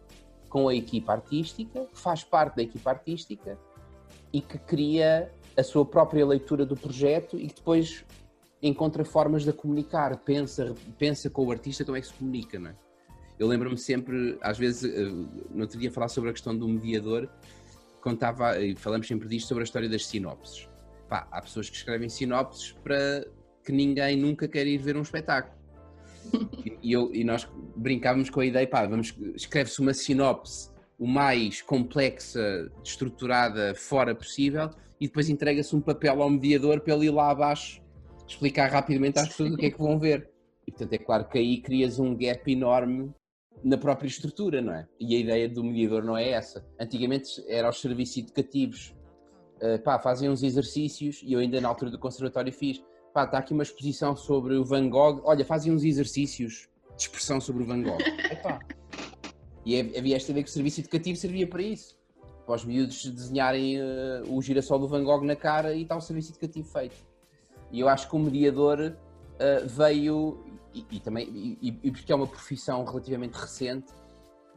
[0.53, 3.59] com a equipa artística, faz parte da equipa artística
[4.31, 8.05] e que cria a sua própria leitura do projeto e que depois
[8.63, 12.59] encontra formas de a comunicar, pensa, pensa com o artista como é que se comunica,
[12.59, 12.77] não é?
[13.39, 15.11] Eu lembro-me sempre, às vezes, eh,
[15.51, 17.31] no outro dia falar sobre a questão do mediador,
[18.03, 20.69] contava, e falamos sempre disto sobre a história das sinopses.
[21.09, 23.27] Pá, há pessoas que escrevem sinopses para
[23.65, 25.57] que ninguém nunca quer ir ver um espetáculo.
[26.83, 31.61] E, eu, e nós brincávamos com a ideia, pá, vamos, escreve-se uma sinopse o mais
[31.61, 34.71] complexa, estruturada, fora possível,
[35.01, 37.83] e depois entrega-se um papel ao mediador para ele ir lá abaixo
[38.33, 40.31] explicar rapidamente às pessoas o que é que vão ver.
[40.67, 43.13] E portanto é claro que aí crias um gap enorme
[43.65, 44.87] na própria estrutura, não é?
[44.99, 46.65] E a ideia do mediador não é essa.
[46.81, 48.95] Antigamente era os serviços educativos,
[49.61, 52.83] uh, pá, fazem uns exercícios, e eu ainda na altura do conservatório fiz,
[53.13, 57.41] pá, está aqui uma exposição sobre o Van Gogh, olha, fazem uns exercícios de expressão
[57.41, 58.01] sobre o Van Gogh.
[58.31, 58.61] Epá.
[59.65, 61.97] E é, havia esta ideia que o serviço educativo servia para isso.
[62.47, 66.01] Para os miúdos desenharem uh, o girassol do Van Gogh na cara e está o
[66.01, 66.97] serviço educativo feito.
[67.71, 70.45] E eu acho que o mediador uh, veio,
[70.75, 73.93] e, e também, e, e, porque é uma profissão relativamente recente,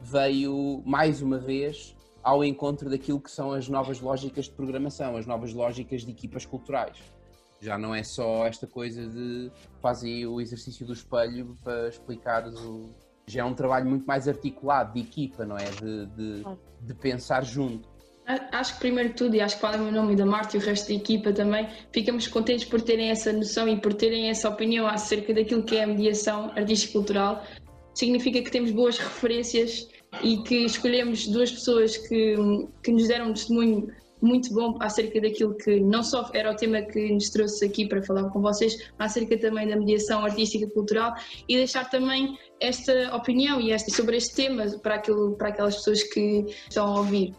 [0.00, 5.26] veio mais uma vez ao encontro daquilo que são as novas lógicas de programação, as
[5.26, 6.98] novas lógicas de equipas culturais.
[7.60, 9.50] Já não é só esta coisa de
[9.80, 12.94] fazer o exercício do espelho para explicar o,
[13.26, 15.64] já é um trabalho muito mais articulado de equipa, não é?
[15.64, 16.44] De, de,
[16.82, 17.88] de pensar junto.
[18.50, 20.56] Acho que primeiro de tudo, e acho que fala o meu nome e da Marta
[20.56, 24.28] e o resto da equipa também, ficamos contentes por terem essa noção e por terem
[24.28, 27.44] essa opinião acerca daquilo que é a mediação artístico-cultural.
[27.94, 29.88] Significa que temos boas referências
[30.22, 32.36] e que escolhemos duas pessoas que,
[32.82, 36.82] que nos deram um testemunho muito bom acerca daquilo que não só era o tema
[36.82, 41.14] que nos trouxe aqui para falar com vocês, mas acerca também da mediação artística cultural
[41.48, 46.02] e deixar também esta opinião e esta, sobre este tema para, aquilo, para aquelas pessoas
[46.02, 47.34] que estão a ouvir.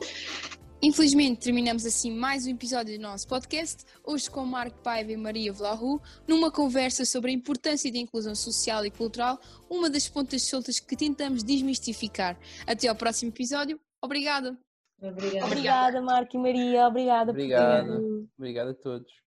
[0.79, 5.51] Infelizmente terminamos assim mais um episódio do nosso podcast, hoje com Marco Paiva e Maria
[5.51, 10.79] Vlahu, numa conversa sobre a importância da inclusão social e cultural, uma das pontas soltas
[10.79, 12.37] que tentamos desmistificar.
[12.67, 13.79] Até ao próximo episódio.
[13.99, 14.66] Obrigada!
[15.01, 16.87] Obrigada, obrigada Marco e Maria.
[16.87, 17.31] Obrigada.
[17.31, 18.27] Obrigado.
[18.37, 19.26] Obrigado a todos.